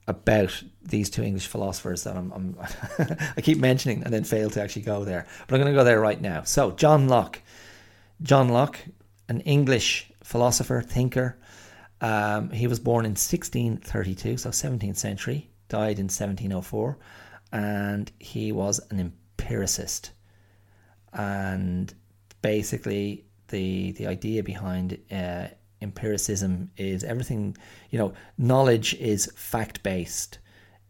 [0.08, 2.58] about these two English philosophers that I'm, I'm
[3.38, 5.28] i keep mentioning and then fail to actually go there.
[5.48, 6.44] But I'm going to go there right now.
[6.44, 7.42] So John Locke,
[8.22, 8.80] John Locke,
[9.28, 11.38] an English philosopher, thinker.
[12.02, 15.50] Um, he was born in 1632, so 17th century.
[15.68, 16.98] Died in 1704,
[17.52, 20.12] and he was an empiricist.
[21.14, 21.94] And
[22.42, 25.48] basically, the the idea behind uh,
[25.82, 27.56] empiricism is everything
[27.90, 30.40] you know knowledge is fact based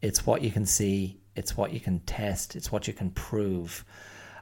[0.01, 3.85] it's what you can see it's what you can test it's what you can prove.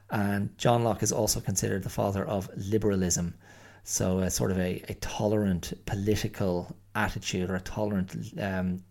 [0.09, 3.35] And john locke is also considered the father of liberalism.
[3.83, 8.83] So a sort of a, a tolerant political attitude or a tolerant um,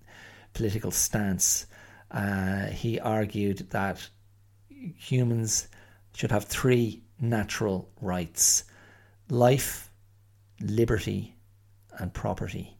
[0.55, 1.67] political stance
[2.11, 4.09] uh, he argued that
[4.69, 5.69] humans
[6.15, 8.65] should have three natural rights
[9.29, 9.91] life
[10.61, 11.37] liberty
[11.99, 12.79] and property.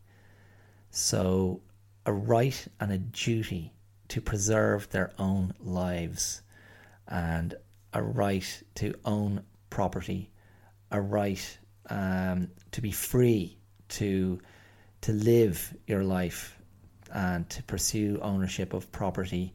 [0.91, 1.61] So,
[2.07, 3.75] a right and a duty
[4.09, 6.43] to preserve their own lives,
[7.09, 7.55] and
[7.93, 10.31] a right to own property,
[10.91, 11.59] a right
[11.91, 13.59] um, to be free
[13.89, 14.41] to
[15.03, 16.57] to live your life
[17.13, 19.55] and to pursue ownership of property.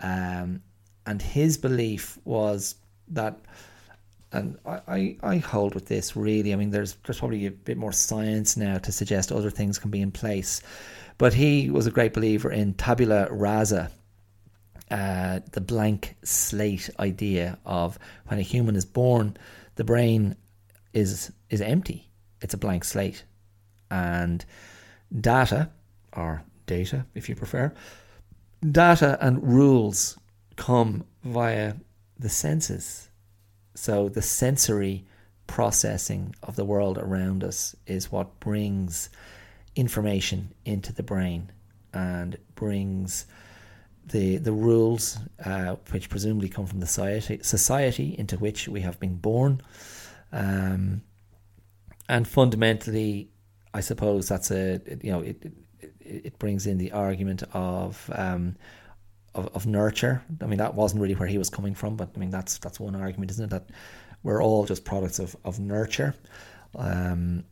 [0.00, 0.62] Um,
[1.06, 2.76] and his belief was
[3.08, 3.38] that
[4.32, 6.52] and I, I, hold with this really.
[6.52, 9.90] I mean, there's there's probably a bit more science now to suggest other things can
[9.90, 10.62] be in place,
[11.18, 13.90] but he was a great believer in tabula rasa,
[14.90, 19.36] uh, the blank slate idea of when a human is born,
[19.76, 20.36] the brain
[20.92, 22.10] is is empty.
[22.40, 23.24] It's a blank slate,
[23.90, 24.44] and
[25.20, 25.70] data
[26.14, 27.72] or data, if you prefer,
[28.70, 30.18] data and rules
[30.56, 31.74] come via
[32.18, 33.08] the senses.
[33.74, 35.04] So the sensory
[35.46, 39.10] processing of the world around us is what brings
[39.74, 41.50] information into the brain
[41.92, 43.26] and brings
[44.06, 48.98] the the rules, uh, which presumably come from the society society into which we have
[48.98, 49.60] been born,
[50.32, 51.02] um,
[52.08, 53.30] and fundamentally,
[53.72, 55.52] I suppose that's a you know it
[56.04, 58.56] it, brings in the argument of um,
[59.34, 60.22] of, of nurture.
[60.40, 62.80] I mean, that wasn't really where he was coming from, but I mean, that's that's
[62.80, 63.50] one argument, isn't it?
[63.50, 63.70] That
[64.22, 66.14] we're all just products of of nurture.
[66.76, 67.44] Um,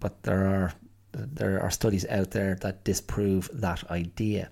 [0.00, 0.72] but there are
[1.12, 4.50] there are studies out there that disprove that idea.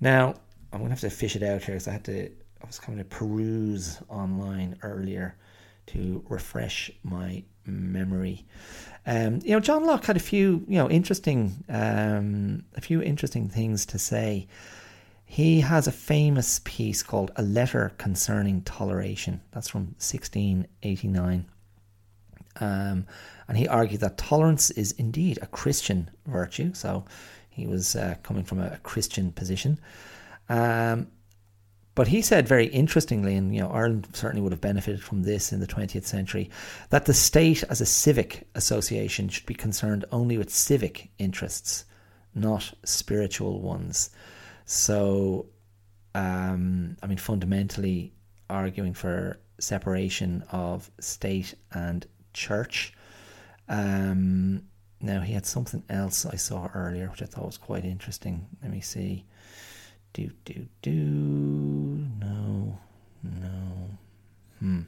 [0.00, 0.34] Now,
[0.72, 2.30] I'm gonna have to fish it out here because I had to.
[2.62, 5.36] I was kind of peruse online earlier
[5.88, 8.44] to refresh my memory.
[9.06, 13.48] Um, you know, John Locke had a few, you know, interesting, um, a few interesting
[13.48, 14.48] things to say.
[15.24, 19.40] He has a famous piece called A Letter Concerning Toleration.
[19.52, 21.46] That's from 1689.
[22.60, 23.06] Um,
[23.48, 26.72] and he argued that tolerance is indeed a Christian virtue.
[26.74, 27.04] So
[27.50, 29.78] he was uh, coming from a, Christian position.
[30.48, 31.08] Um,
[31.96, 35.50] but he said very interestingly, and you know Ireland certainly would have benefited from this
[35.50, 36.50] in the 20th century,
[36.90, 41.86] that the state as a civic association should be concerned only with civic interests,
[42.34, 44.10] not spiritual ones.
[44.66, 45.46] So,
[46.14, 48.12] um, I mean, fundamentally
[48.50, 52.92] arguing for separation of state and church.
[53.70, 54.64] Um,
[55.00, 58.46] now, he had something else I saw earlier, which I thought was quite interesting.
[58.62, 59.24] Let me see.
[60.16, 60.92] Do, do, do.
[60.92, 62.78] No,
[63.22, 63.98] no.
[64.60, 64.80] Hmm.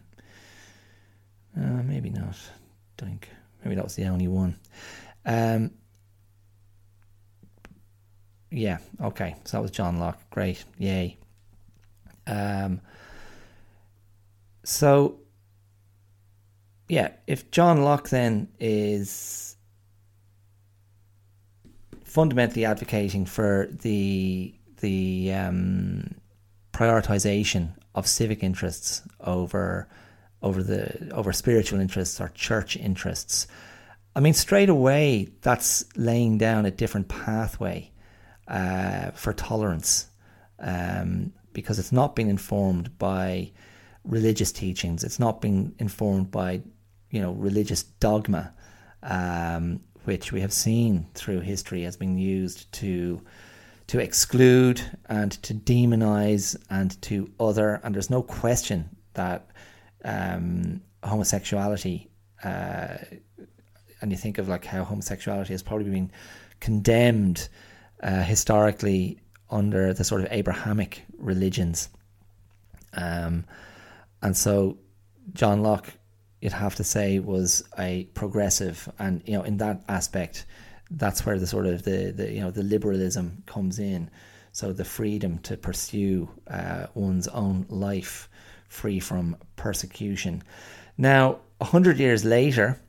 [1.55, 2.35] Uh, maybe not.
[2.97, 3.29] Dink.
[3.63, 4.59] Maybe that was the only one.
[5.27, 5.73] Um,
[8.51, 9.37] yeah, okay.
[9.45, 10.19] So that was John Locke.
[10.31, 10.65] Great.
[10.79, 11.19] Yay.
[12.27, 12.81] Um,
[14.65, 15.19] so,
[16.89, 19.57] yeah, if John Locke then is
[22.05, 26.15] fundamentally advocating for the the um,
[26.73, 29.89] prioritization of civic interests over
[30.41, 33.47] over the over spiritual interests or church interests.
[34.15, 37.93] I mean, straight away, that's laying down a different pathway
[38.47, 40.09] uh, for tolerance
[40.59, 43.53] um, because it's not being informed by
[44.05, 45.05] religious teachings.
[45.05, 46.63] It's not being informed by
[47.11, 48.53] you know religious dogma,
[49.03, 53.21] um, which we have seen through history has been used to
[53.89, 57.81] to exclude and to demonize and to other.
[57.83, 59.51] And there's no question that
[60.05, 62.09] um, homosexuality,
[62.45, 62.99] uh,
[64.01, 66.13] and you think of like how homosexuality has probably been
[66.61, 67.49] condemned
[68.03, 69.21] uh, historically
[69.51, 71.89] under the sort of Abrahamic religions.
[72.93, 73.45] Um,
[74.23, 74.79] and so
[75.33, 75.93] John Locke,
[76.41, 80.45] you'd have to say, was a progressive, and you know, in that aspect,
[80.91, 84.11] that's where the sort of the, the you know the liberalism comes in.
[84.53, 88.29] So the freedom to pursue uh, one's own life,
[88.69, 90.43] free from persecution.
[90.97, 92.81] Now, hundred years later,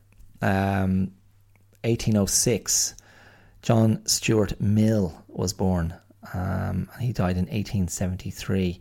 [0.41, 1.11] um,
[1.83, 2.95] 1806,
[3.61, 5.93] John Stuart Mill was born.
[6.33, 8.79] Um, he died in 1873.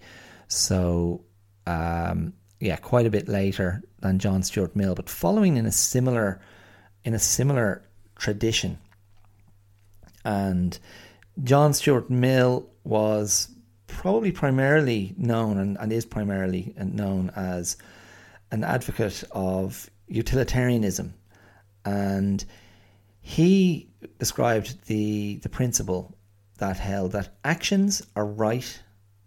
[0.49, 1.25] So,
[1.67, 6.41] um, yeah, quite a bit later than John Stuart Mill, but following in a similar
[7.05, 7.83] in a similar
[8.19, 8.79] tradition.
[10.29, 10.79] And
[11.43, 13.49] John Stuart Mill was
[13.87, 17.79] probably primarily known and, and is primarily known as
[18.51, 21.15] an advocate of utilitarianism.
[21.87, 22.45] And
[23.23, 26.15] he described the, the principle
[26.59, 28.83] that held that actions are right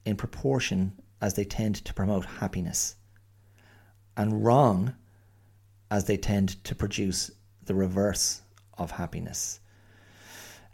[0.06, 2.96] in proportion as they tend to promote happiness,
[4.16, 4.94] and wrong
[5.90, 7.32] as they tend to produce
[7.66, 8.42] the reverse
[8.78, 9.62] of happiness.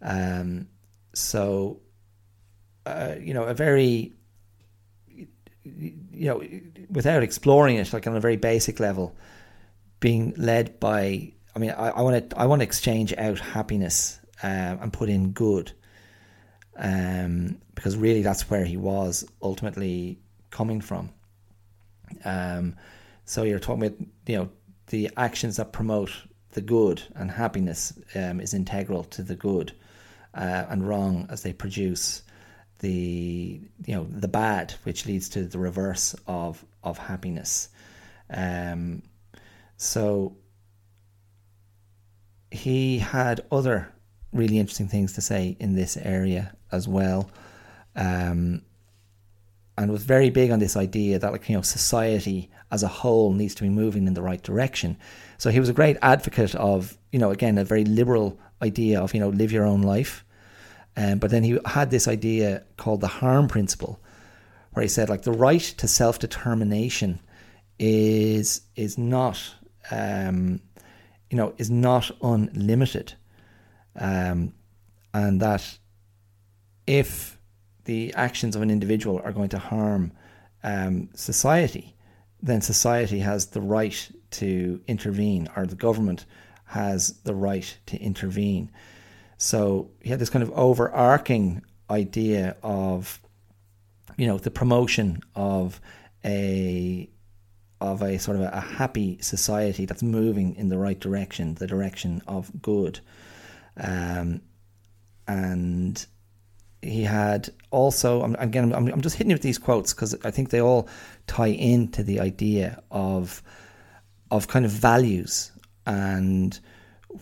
[0.01, 0.67] Um,
[1.13, 1.81] so,
[2.85, 4.13] uh, you know, a very,
[5.63, 6.41] you know,
[6.89, 9.15] without exploring it, like on a very basic level,
[9.99, 14.77] being led by, I mean, I want to, I want to exchange out happiness uh,
[14.79, 15.71] and put in good,
[16.77, 20.19] um, because really that's where he was ultimately
[20.51, 21.09] coming from.
[22.23, 22.75] Um,
[23.25, 24.49] so you're talking about, you know,
[24.87, 26.11] the actions that promote
[26.51, 29.73] the good and happiness um, is integral to the good
[30.37, 32.21] uh, and wrong as they produce
[32.79, 37.69] the you know the bad, which leads to the reverse of of happiness.
[38.29, 39.01] Um,
[39.77, 40.37] so
[42.51, 43.91] he had other
[44.31, 47.31] really interesting things to say in this area as well,
[47.95, 48.61] um,
[49.77, 53.33] and was very big on this idea that like you know society as a whole
[53.33, 54.97] needs to be moving in the right direction.
[55.39, 59.15] So he was a great advocate of you know again a very liberal idea of
[59.15, 60.23] you know live your own life
[60.97, 63.99] um, but then he had this idea called the harm principle,
[64.73, 67.19] where he said like the right to self determination
[67.77, 69.39] is is not
[69.91, 70.59] um,
[71.29, 73.13] you know is not unlimited,
[73.95, 74.53] um,
[75.13, 75.77] and that
[76.87, 77.37] if
[77.85, 80.11] the actions of an individual are going to harm
[80.63, 81.95] um, society,
[82.41, 86.25] then society has the right to intervene, or the government
[86.65, 88.71] has the right to intervene.
[89.37, 93.21] So he had this kind of overarching idea of,
[94.17, 95.79] you know, the promotion of
[96.25, 97.09] a
[97.79, 102.23] of a sort of a, happy society that's moving in the right direction, the direction
[102.27, 102.99] of good.
[103.77, 104.41] Um,
[105.27, 106.03] and
[106.81, 110.49] he had also again I'm, I'm just hitting you with these quotes because I think
[110.49, 110.87] they all
[111.27, 113.43] tie into the idea of
[114.31, 115.51] of kind of values
[115.85, 116.59] and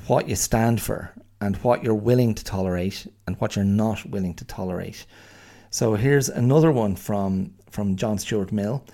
[0.07, 4.33] what you stand for and what you're willing to tolerate and what you're not willing
[4.36, 5.05] to tolerate.
[5.69, 8.86] So here's another one from from John Stuart Mill.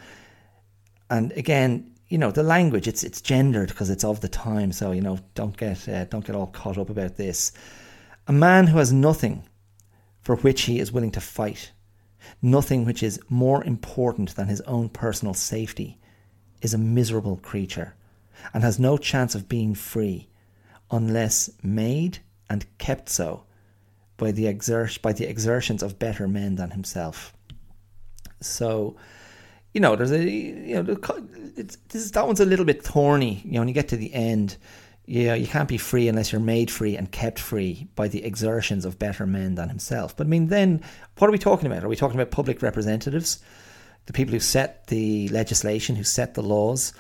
[1.09, 4.91] And again, you know, the language it's it's gendered because it's of the time, so
[4.91, 7.51] you know, don't get uh, don't get all caught up about this.
[8.27, 9.47] A man who has nothing
[10.21, 11.71] for which he is willing to fight,
[12.41, 15.99] nothing which is more important than his own personal safety,
[16.61, 17.95] is a miserable creature
[18.53, 20.29] and has no chance of being free
[20.89, 22.19] unless made
[22.51, 23.45] and kept so
[24.17, 27.33] by the exert by the exertions of better men than himself.
[28.41, 28.97] So,
[29.73, 30.97] you know, there's a you know
[31.55, 33.41] it's, this that one's a little bit thorny.
[33.45, 34.57] You know, when you get to the end,
[35.05, 38.23] you know, you can't be free unless you're made free and kept free by the
[38.25, 40.15] exertions of better men than himself.
[40.17, 40.83] But I mean, then
[41.17, 41.85] what are we talking about?
[41.85, 43.39] Are we talking about public representatives,
[44.07, 46.93] the people who set the legislation, who set the laws,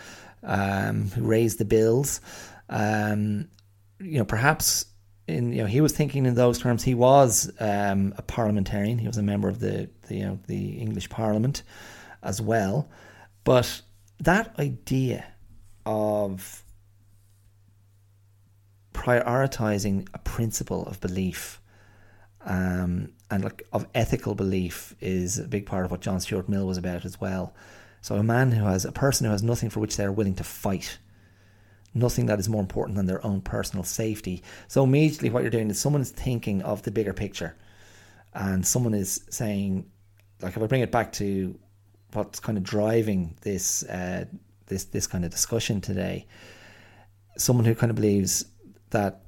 [0.43, 2.21] um, who raise the bills?
[2.69, 3.49] Um,
[3.99, 4.85] you know, perhaps
[5.27, 6.83] in you know he was thinking in those terms.
[6.83, 8.97] He was um, a parliamentarian.
[8.97, 11.63] He was a member of the, the you know the English Parliament
[12.23, 12.89] as well.
[13.43, 13.81] But
[14.19, 15.25] that idea
[15.85, 16.63] of
[18.93, 21.61] prioritizing a principle of belief
[22.45, 26.67] um, and like of ethical belief is a big part of what John Stuart Mill
[26.67, 27.53] was about as well.
[28.01, 30.43] So a man who has a person who has nothing for which they're willing to
[30.43, 30.97] fight,
[31.93, 34.43] nothing that is more important than their own personal safety.
[34.67, 37.55] So immediately what you're doing is someone is thinking of the bigger picture,
[38.33, 39.89] and someone is saying,
[40.41, 41.57] like if I bring it back to
[42.13, 44.25] what's kind of driving this uh,
[44.67, 46.27] this this kind of discussion today,
[47.37, 48.45] someone who kind of believes
[48.91, 49.21] that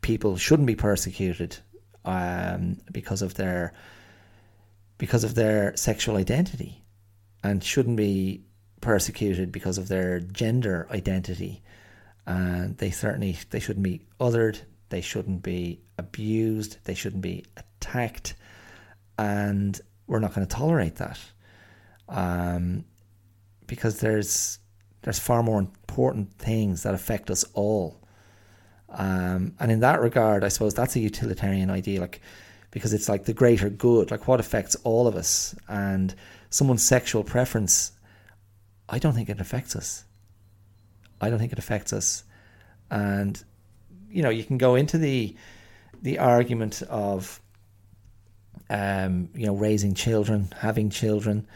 [0.00, 1.56] people shouldn't be persecuted
[2.04, 3.72] um, because of their
[4.98, 6.84] because of their sexual identity
[7.42, 8.44] and shouldn't be
[8.80, 11.62] persecuted because of their gender identity.
[12.26, 14.60] And they certainly they shouldn't be othered.
[14.88, 16.78] They shouldn't be abused.
[16.84, 18.34] They shouldn't be attacked.
[19.18, 21.18] And we're not going to tolerate that.
[22.08, 22.84] Um,
[23.66, 24.58] because there's
[25.02, 28.00] there's far more important things that affect us all.
[28.90, 32.20] Um, and in that regard, I suppose that's a utilitarian idea, like
[32.70, 35.54] because it's like the greater good, like what affects all of us.
[35.68, 36.14] And
[36.50, 37.92] someone's sexual preference,
[38.90, 40.04] I don't think it affects us.
[41.20, 42.24] I don't think it affects us.
[42.90, 43.42] And
[44.10, 45.34] you know, you can go into the
[46.02, 47.40] the argument of
[48.68, 51.46] um, you know, raising children, having children.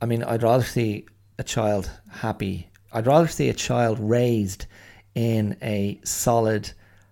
[0.00, 1.06] I mean, I'd rather see
[1.38, 2.68] a child happy.
[2.92, 4.66] I'd rather see a child raised
[5.14, 6.70] in a solid,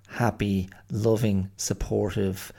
[0.08, 2.52] happy, loving, supportive,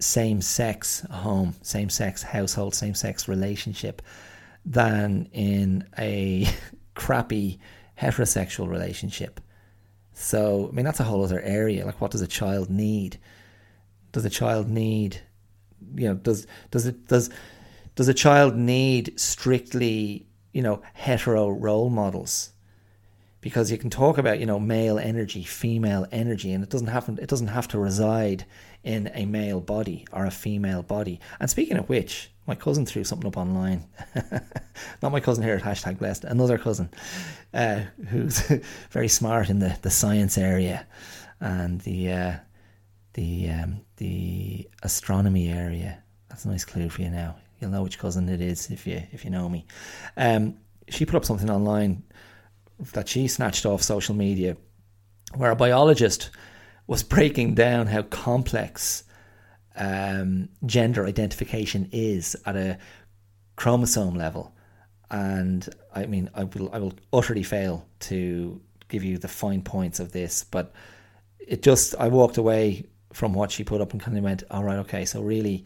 [0.00, 4.02] same sex home, same sex household, same sex relationship
[4.64, 6.48] than in a
[6.94, 7.58] crappy
[8.00, 9.40] heterosexual relationship.
[10.12, 11.86] So, I mean, that's a whole other area.
[11.86, 13.18] Like, what does a child need?
[14.12, 15.22] Does a child need,
[15.94, 17.30] you know, does does it does
[17.94, 22.52] does a child need strictly, you know, hetero role models?
[23.40, 27.18] because you can talk about you know male energy, female energy, and it doesn't happen.
[27.20, 28.44] It doesn't have to reside
[28.84, 31.20] in a male body or a female body.
[31.38, 33.86] And speaking of which, my cousin threw something up online.
[35.02, 36.90] Not my cousin here at hashtag blessed, another cousin
[37.54, 38.40] uh, who's
[38.90, 40.84] very smart in the, the science area
[41.38, 42.36] and the uh,
[43.12, 46.02] the um, the astronomy area.
[46.28, 47.36] That's a nice clue for you now.
[47.60, 49.64] You'll know which cousin it is if you if you know me.
[50.16, 50.56] Um,
[50.88, 52.02] she put up something online
[52.94, 54.56] that she snatched off social media,
[55.36, 56.30] where a biologist
[56.88, 59.04] was breaking down how complex
[59.80, 62.78] um, gender identification is at a
[63.56, 64.52] chromosome level.
[65.10, 69.98] And I mean, I will, I will utterly fail to give you the fine points
[69.98, 70.72] of this, but
[71.38, 74.62] it just, I walked away from what she put up and kind of went, all
[74.62, 75.64] right, okay, so really,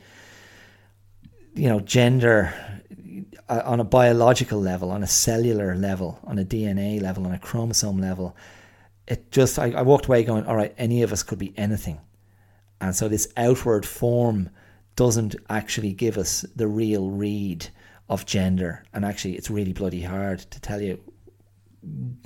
[1.55, 2.55] you know, gender
[3.49, 7.39] uh, on a biological level, on a cellular level, on a DNA level, on a
[7.39, 8.37] chromosome level,
[9.07, 12.01] it just I, I walked away going, all right, any of us could be anything,
[12.85, 14.51] and so this outward form
[14.97, 17.67] doesn't actually give us the real read
[18.09, 21.01] of gender, and actually, it's really bloody hard to tell you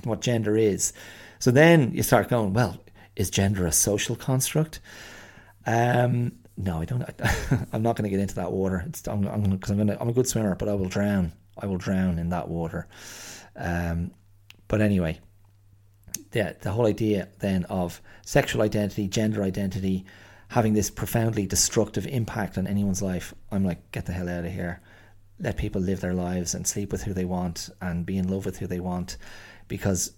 [0.03, 0.91] what gender is.
[1.39, 2.77] So then you start going, well,
[3.15, 4.81] is gender a social construct?
[5.65, 7.03] Um, no, I don't.
[7.71, 8.83] I'm not going to get into that water.
[8.87, 11.31] It's, I'm, I'm, cause I'm, gonna, I'm a good swimmer, but I will drown.
[11.57, 12.87] I will drown in that water.
[13.55, 14.11] Um,
[14.67, 15.19] but anyway,
[16.31, 20.05] the, the whole idea then of sexual identity, gender identity,
[20.49, 24.51] having this profoundly destructive impact on anyone's life, I'm like, get the hell out of
[24.51, 24.81] here.
[25.39, 28.45] Let people live their lives and sleep with who they want and be in love
[28.45, 29.17] with who they want.
[29.67, 30.11] Because,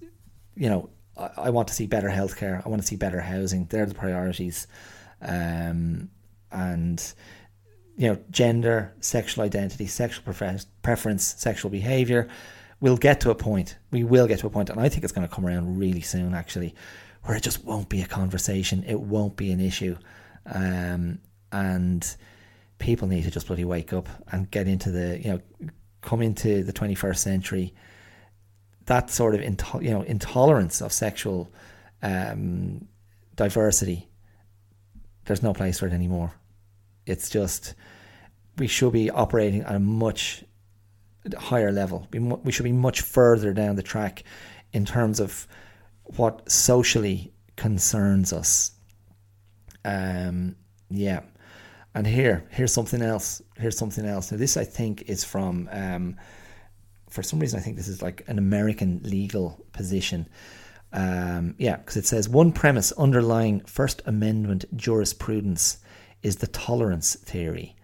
[0.55, 2.65] you know, I, I want to see better healthcare.
[2.65, 3.65] I want to see better housing.
[3.65, 4.67] They're the priorities.
[5.21, 6.09] Um,
[6.51, 7.13] and
[7.97, 12.27] you know gender, sexual identity, sexual prefer- preference, sexual behavior.
[12.79, 13.77] We'll get to a point.
[13.91, 16.01] We will get to a point, and I think it's going to come around really
[16.01, 16.73] soon, actually,
[17.23, 18.83] where it just won't be a conversation.
[18.87, 19.97] It won't be an issue,
[20.45, 21.19] um,
[21.51, 22.15] and
[22.79, 25.41] people need to just bloody wake up and get into the you know
[26.01, 27.73] come into the 21st century.
[28.85, 31.51] That sort of into, you know intolerance of sexual
[32.01, 32.87] um,
[33.35, 34.07] diversity.
[35.25, 36.33] There's no place for it anymore.
[37.05, 37.75] It's just
[38.57, 40.43] we should be operating at a much
[41.37, 42.07] higher level.
[42.11, 44.23] We should be much further down the track
[44.73, 45.47] in terms of
[46.03, 48.71] what socially concerns us.
[49.85, 50.55] Um,
[50.89, 51.21] yeah.
[51.93, 53.41] And here, here's something else.
[53.57, 54.31] Here's something else.
[54.31, 56.15] Now, this I think is from, um,
[57.09, 60.29] for some reason, I think this is like an American legal position.
[60.93, 65.77] Um, yeah, because it says one premise underlying First Amendment jurisprudence
[66.21, 67.75] is the tolerance theory,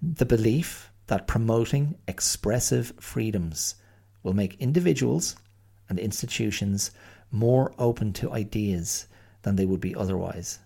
[0.00, 3.76] the belief that promoting expressive freedoms
[4.22, 5.36] will make individuals
[5.88, 6.90] and institutions
[7.30, 9.06] more open to ideas
[9.42, 10.60] than they would be otherwise.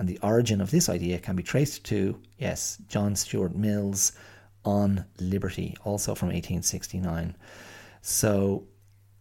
[0.00, 4.12] And the origin of this idea can be traced to, yes, John Stuart Mill's
[4.64, 7.36] On Liberty, also from 1869.
[8.00, 8.64] So,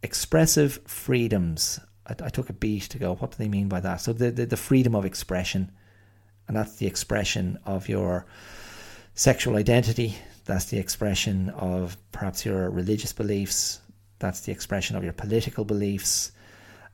[0.02, 1.82] expressive freedoms.
[2.08, 3.98] I, I, took a beat to go, what do they mean by that?
[3.98, 5.70] So, the, the, the freedom of expression,
[6.48, 8.26] and that's the expression of your
[9.16, 10.16] sexual identity,
[10.46, 13.82] that's the expression of perhaps your religious beliefs,
[14.20, 16.32] that's the expression of your political beliefs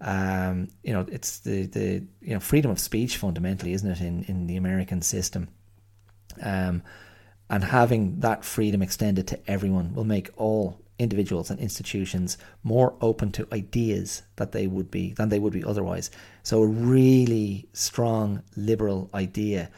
[0.01, 4.23] um, you know, it's the, the you know freedom of speech fundamentally, isn't it, in,
[4.23, 5.47] in the American system?
[6.41, 6.83] Um,
[7.49, 13.31] and having that freedom extended to everyone will make all individuals and institutions more open
[13.33, 16.09] to ideas that they would be than they would be otherwise.
[16.43, 19.69] So a really strong liberal idea,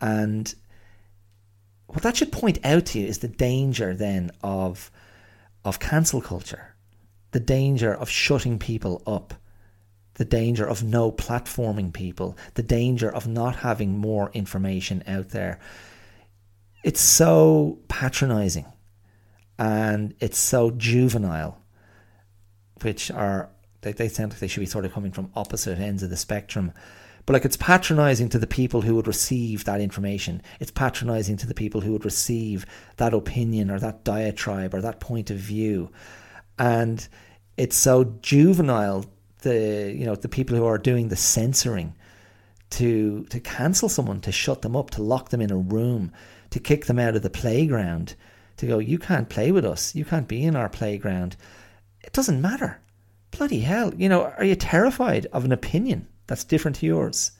[0.00, 0.54] and
[1.86, 4.90] what that should point out to you is the danger then of
[5.64, 6.74] of cancel culture,
[7.32, 9.34] the danger of shutting people up
[10.20, 15.58] the danger of no platforming people, the danger of not having more information out there.
[16.84, 18.66] It's so patronizing
[19.58, 21.62] and it's so juvenile,
[22.82, 23.48] which are,
[23.80, 26.18] they, they sound like they should be sort of coming from opposite ends of the
[26.18, 26.74] spectrum.
[27.24, 30.42] But like it's patronizing to the people who would receive that information.
[30.60, 32.66] It's patronizing to the people who would receive
[32.98, 35.90] that opinion or that diatribe or that point of view.
[36.58, 37.08] And
[37.56, 39.06] it's so juvenile
[39.40, 41.94] the you know the people who are doing the censoring
[42.70, 46.12] to to cancel someone, to shut them up, to lock them in a room,
[46.50, 48.14] to kick them out of the playground,
[48.56, 51.36] to go, you can't play with us, you can't be in our playground.
[52.02, 52.80] It doesn't matter.
[53.30, 57.32] Bloody hell, you know, are you terrified of an opinion that's different to yours?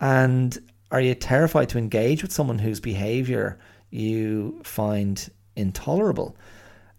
[0.00, 0.56] And
[0.90, 3.58] are you terrified to engage with someone whose behavior
[3.90, 6.36] you find intolerable?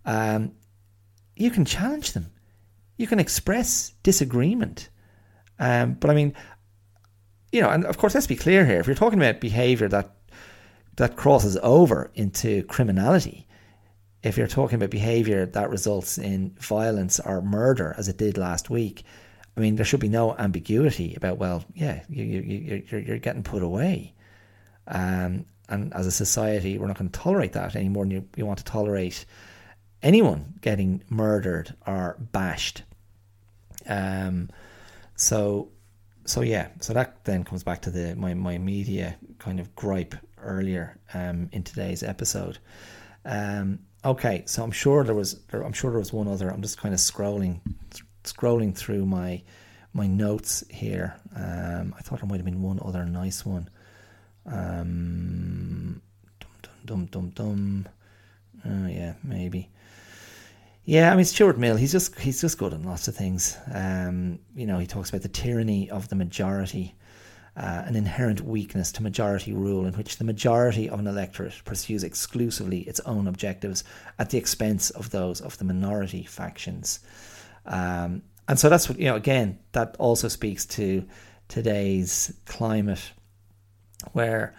[0.05, 0.53] Um,
[1.35, 2.31] you can challenge them
[2.97, 4.89] you can express disagreement.
[5.59, 6.33] Um, but I mean,
[7.51, 8.79] you know, and of course, let's be clear here.
[8.79, 10.11] If you're talking about behaviour that
[10.97, 13.47] that crosses over into criminality,
[14.23, 18.69] if you're talking about behaviour that results in violence or murder, as it did last
[18.69, 19.03] week,
[19.55, 21.37] I mean, there should be no ambiguity about.
[21.37, 24.13] Well, yeah, you, you, you're you're getting put away,
[24.87, 28.27] um, and as a society, we're not going to tolerate that any more than you,
[28.35, 29.25] you want to tolerate
[30.03, 32.83] anyone getting murdered or bashed.
[33.87, 34.49] Um,
[35.15, 35.69] so,
[36.25, 40.15] so yeah, so that then comes back to the my my media kind of gripe
[40.41, 42.59] earlier um, in today's episode.
[43.25, 46.49] Um, okay, so I'm sure there was I'm sure there was one other.
[46.49, 47.61] I'm just kind of scrolling
[48.23, 49.41] scrolling through my
[49.93, 51.15] my notes here.
[51.35, 53.69] Um, I thought there might have been one other nice one.
[54.45, 56.01] Um,
[56.39, 57.87] dum dum dum dum dum.
[58.65, 59.69] Uh, yeah, maybe.
[60.87, 63.57] Yeah, I mean Stuart Mill, he's just he's just good in lots of things.
[63.73, 66.95] Um, you know, he talks about the tyranny of the majority,
[67.57, 72.05] uh, an inherent weakness to majority rule, in which the majority of an electorate pursues
[72.05, 73.83] exclusively its own objectives
[74.17, 77.01] at the expense of those of the minority factions.
[77.65, 79.17] Um, and so that's what you know.
[79.17, 81.05] Again, that also speaks to
[81.49, 83.11] today's climate,
[84.13, 84.55] where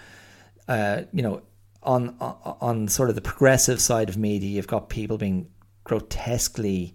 [0.68, 1.40] uh, you know
[1.82, 5.48] on on sort of the progressive side of media, you've got people being
[5.88, 6.94] grotesquely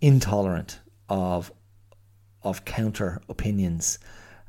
[0.00, 1.52] intolerant of
[2.42, 4.00] of counter opinions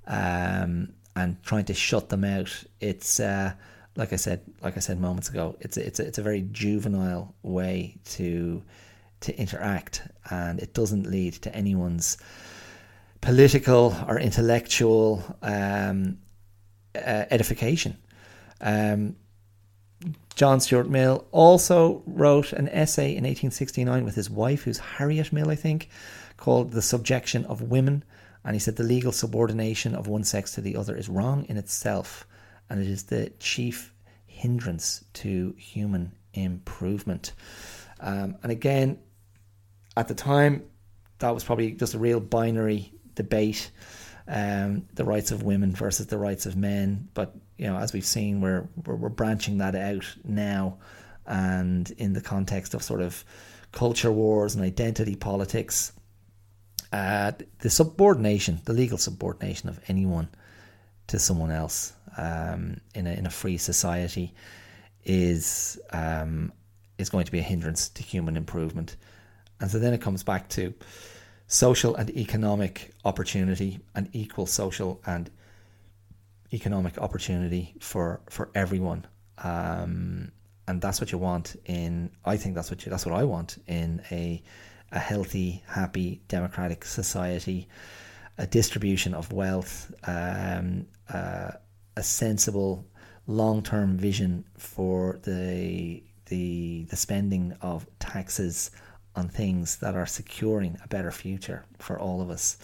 [0.08, 2.52] um, and trying to shut them out.
[2.80, 3.54] It's uh,
[3.96, 5.56] like I said, like I said moments ago.
[5.60, 8.64] It's a, it's a, it's a very juvenile way to
[9.22, 12.18] to interact, and it doesn't lead to anyone's
[13.22, 16.18] political or intellectual um,
[16.96, 17.96] uh, edification.
[18.60, 19.16] Um,
[20.36, 25.50] John Stuart Mill also wrote an essay in 1869 with his wife, who's Harriet Mill,
[25.50, 25.90] I think,
[26.38, 28.04] called The Subjection of Women.
[28.44, 31.58] And he said the legal subordination of one sex to the other is wrong in
[31.58, 32.28] itself,
[32.70, 33.94] and it is the chief
[34.26, 37.34] hindrance to human improvement.
[38.00, 39.00] Um, and again,
[39.96, 40.64] at the time,
[41.20, 43.70] that was probably just a real binary debate
[44.28, 47.08] um, the rights of women versus the rights of men.
[47.14, 50.78] But you know, as we've seen, we're, we're, we're branching that out now,
[51.26, 53.24] and in the context of sort of
[53.72, 55.94] culture wars and identity politics.
[56.94, 60.30] uh, the subordination, the legal subordination of anyone
[61.08, 64.32] to someone else um, in a in a free society
[65.04, 66.54] is um,
[67.00, 68.96] is going to be a hindrance to human improvement.
[69.60, 70.74] And so then it comes back to
[71.54, 75.30] social and economic opportunity and equal social and
[76.52, 79.06] economic opportunity for for everyone.
[79.38, 80.32] Um,
[80.68, 82.10] and that's what you want in.
[82.26, 82.90] I think that's what you.
[82.90, 84.42] That's what I want in a
[84.92, 87.68] a healthy, happy, democratic society.
[88.40, 91.52] A distribution of wealth, um, uh,
[91.96, 92.84] a sensible,
[93.28, 98.72] long-term vision for the the the spending of taxes
[99.16, 102.58] on things that are securing a better future for all of us.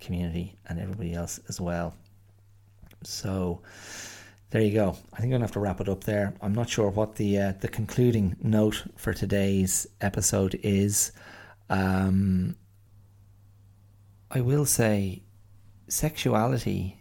[0.00, 1.94] community and everybody else as well.
[3.02, 3.62] So
[4.50, 4.96] there you go.
[5.12, 6.34] I think I'm gonna have to wrap it up there.
[6.40, 11.12] I'm not sure what the uh, the concluding note for today's episode is.
[11.68, 12.56] Um,
[14.30, 15.22] I will say,
[15.88, 17.00] sexuality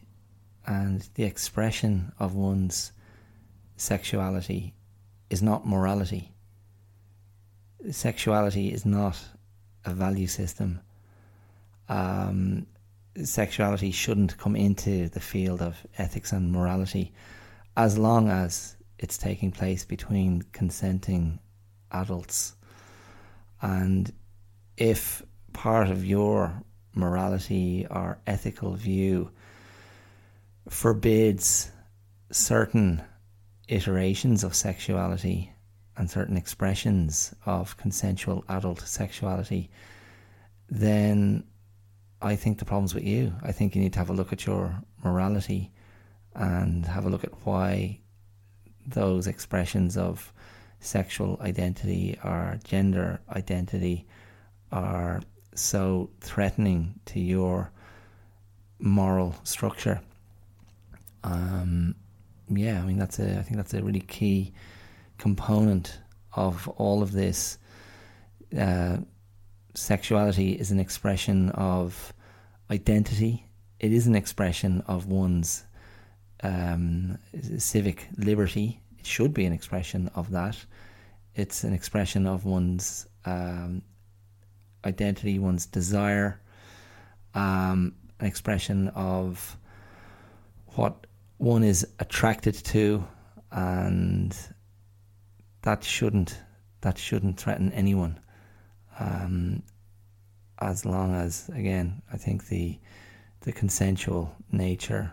[0.66, 2.92] and the expression of one's
[3.78, 4.74] sexuality
[5.30, 6.32] is not morality.
[7.92, 9.20] Sexuality is not
[9.86, 10.80] a value system.
[11.88, 12.66] Um,
[13.24, 17.14] sexuality shouldn't come into the field of ethics and morality
[17.78, 21.40] as long as it's taking place between consenting
[21.92, 22.56] adults.
[23.62, 24.12] And
[24.78, 25.22] if
[25.54, 26.64] part of your
[26.94, 29.30] morality or ethical view
[30.70, 31.72] forbids
[32.32, 33.04] certain
[33.68, 35.52] iterations of sexuality
[35.98, 39.70] and certain expressions of consensual adult sexuality,
[40.70, 41.44] then
[42.22, 43.34] I think the problem's with you.
[43.44, 45.72] I think you need to have a look at your morality
[46.34, 48.02] and have a look at why
[48.86, 50.34] those expressions of
[50.80, 54.06] sexual identity or gender identity
[54.72, 55.22] are
[55.56, 57.72] so threatening to your
[58.80, 60.02] moral structure.
[61.26, 61.96] Um,
[62.50, 64.54] yeah, I mean that's a I think that's a really key
[65.18, 66.00] component
[66.34, 67.58] of all of this.
[68.58, 68.98] Uh,
[69.74, 72.14] sexuality is an expression of
[72.70, 73.48] identity.
[73.80, 75.66] It is an expression of one's
[76.44, 77.18] um,
[77.58, 78.80] civic liberty.
[79.00, 80.58] It should be an expression of that.
[81.34, 83.82] It's an expression of one's um,
[84.86, 86.40] identity, one's desire,
[87.34, 89.58] um, an expression of
[90.76, 93.06] what one is attracted to,
[93.52, 94.36] and
[95.62, 96.40] that shouldn't
[96.82, 98.20] that shouldn't threaten anyone.
[99.00, 99.64] Um,
[100.60, 102.80] as long as, again, I think the
[103.42, 105.12] the consensual nature.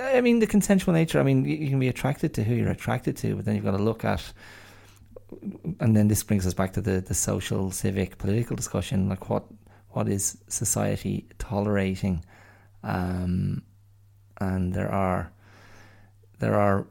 [0.00, 1.20] I mean, the consensual nature.
[1.20, 3.76] I mean, you can be attracted to who you're attracted to, but then you've got
[3.76, 4.32] to look at
[5.80, 9.08] and then this brings us back to the, the social, civic, political discussion.
[9.08, 9.44] Like what
[9.90, 12.24] what is society tolerating?
[12.82, 13.62] Um,
[14.40, 15.32] and there are
[16.38, 16.86] there are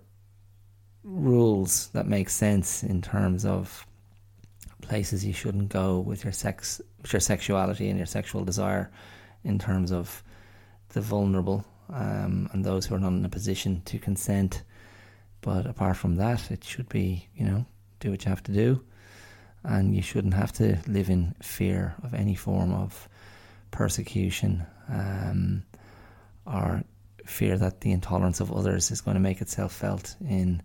[1.03, 3.85] rules that make sense in terms of
[4.81, 8.91] places you shouldn't go with your sex, with your sexuality and your sexual desire,
[9.43, 10.23] in terms of
[10.89, 14.63] the vulnerable um, and those who are not in a position to consent.
[15.41, 17.65] But apart from that, it should be you know
[17.99, 18.83] do what you have to do,
[19.63, 23.09] and you shouldn't have to live in fear of any form of
[23.71, 25.63] persecution um,
[26.45, 26.83] or
[27.25, 30.61] fear that the intolerance of others is going to make itself felt in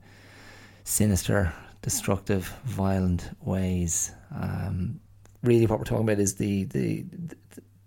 [0.85, 1.53] sinister,
[1.83, 4.13] destructive, violent ways.
[4.35, 5.01] Um,
[5.43, 7.05] really, what we're talking about is the the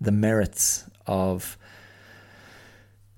[0.01, 1.57] the merits of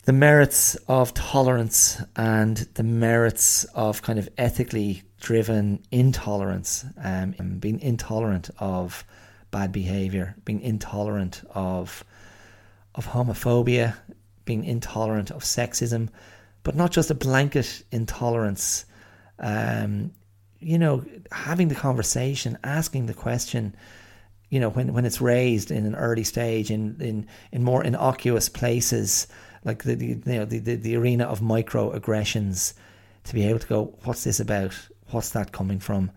[0.04, 7.80] the merits of tolerance and the merits of kind of ethically driven intolerance, um, being
[7.80, 9.06] intolerant of
[9.52, 12.04] bad behavior, being intolerant of
[12.96, 13.96] of homophobia,
[14.46, 16.10] being intolerant of sexism,
[16.64, 18.86] but not just a blanket intolerance.
[19.40, 20.12] Um,
[20.60, 23.76] you know, having the conversation, asking the question,
[24.50, 28.50] you know, when, when it's raised in an early stage in, in, in more innocuous
[28.50, 29.28] places,
[29.64, 32.74] like the, the you know the, the, the arena of microaggressions,
[33.24, 34.74] to be able to go, what's this about?
[35.14, 36.12] what's that coming from?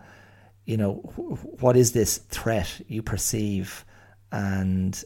[0.65, 0.93] You know,
[1.59, 3.85] what is this threat you perceive,
[4.31, 5.01] and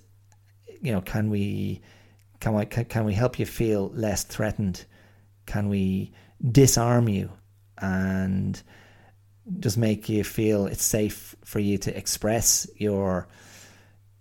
[0.81, 1.81] you know, can we
[2.39, 4.85] can we can we help you feel less threatened?
[5.45, 6.13] Can we
[6.51, 7.31] disarm you
[7.77, 8.61] and
[9.59, 13.27] just make you feel it's safe for you to express your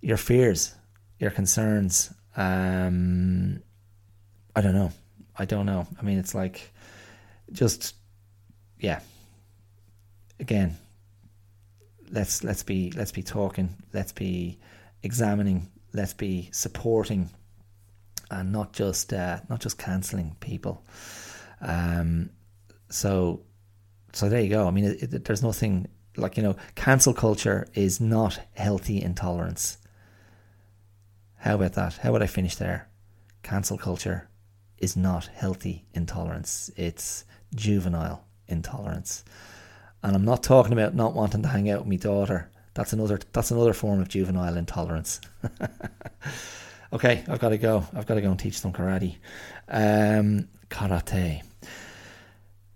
[0.00, 0.74] your fears,
[1.18, 2.12] your concerns?
[2.36, 3.62] Um,
[4.54, 4.92] I don't know.
[5.36, 5.86] I don't know.
[5.98, 6.72] I mean, it's like
[7.52, 7.94] just
[8.80, 9.00] yeah,
[10.40, 10.76] again,
[12.10, 14.58] let's let's be let's be talking, let's be
[15.02, 17.30] examining, let's be supporting,
[18.30, 20.84] and not just uh, not just cancelling people.
[21.60, 22.30] Um,
[22.90, 23.42] so
[24.12, 24.66] so there you go.
[24.66, 29.78] I mean, it, it, there's nothing like you know, cancel culture is not healthy intolerance.
[31.36, 31.98] How about that?
[31.98, 32.88] How would I finish there?
[33.42, 34.28] Cancel culture
[34.78, 36.70] is not healthy intolerance.
[36.76, 37.24] It's
[37.54, 39.24] juvenile intolerance.
[40.02, 42.50] And I'm not talking about not wanting to hang out with my daughter.
[42.74, 45.20] That's another that's another form of juvenile intolerance.
[46.92, 47.86] okay, I've got to go.
[47.94, 49.16] I've got to go and teach some karate.
[49.68, 51.42] Um, karate.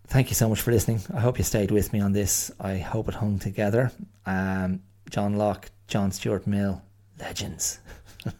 [0.06, 1.00] Thank you so much for listening.
[1.14, 2.50] I hope you stayed with me on this.
[2.60, 3.90] I hope it hung together.
[4.26, 6.82] Um, John Locke, John Stuart Mill,
[7.18, 7.80] legends.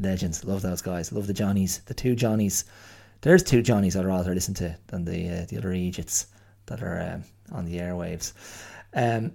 [0.00, 0.44] legends.
[0.44, 1.12] Love those guys.
[1.12, 1.80] Love the Johnnies.
[1.86, 2.64] The two Johnnies.
[3.22, 6.26] There's two Johnnies I'd rather listen to than the uh, the other Egypts
[6.66, 8.32] that are um, on the airwaves.
[8.94, 9.32] Um,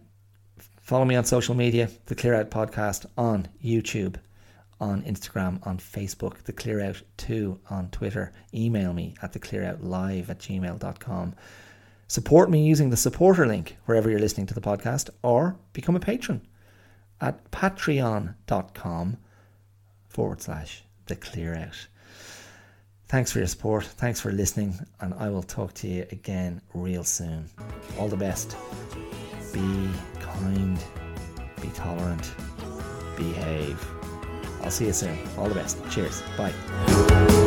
[0.82, 4.16] follow me on social media, the Clear Out Podcast on YouTube,
[4.82, 8.34] on Instagram, on Facebook, the Clear Out 2 on Twitter.
[8.54, 11.36] Email me at the Clear Out Live at gmail.com.
[12.08, 16.00] Support me using the supporter link wherever you're listening to the podcast, or become a
[16.00, 16.42] patron
[17.22, 19.18] at patreon.com
[20.10, 21.88] forward slash the clear out.
[23.08, 23.86] Thanks for your support.
[23.86, 24.74] Thanks for listening.
[25.00, 27.50] And I will talk to you again real soon.
[28.00, 28.56] All the best.
[29.54, 29.90] Be
[30.20, 30.80] kind.
[31.62, 32.34] Be tolerant.
[33.18, 34.01] Behave.
[34.64, 35.18] I'll see you soon.
[35.38, 35.78] All the best.
[35.90, 36.22] Cheers.
[36.38, 37.41] Bye.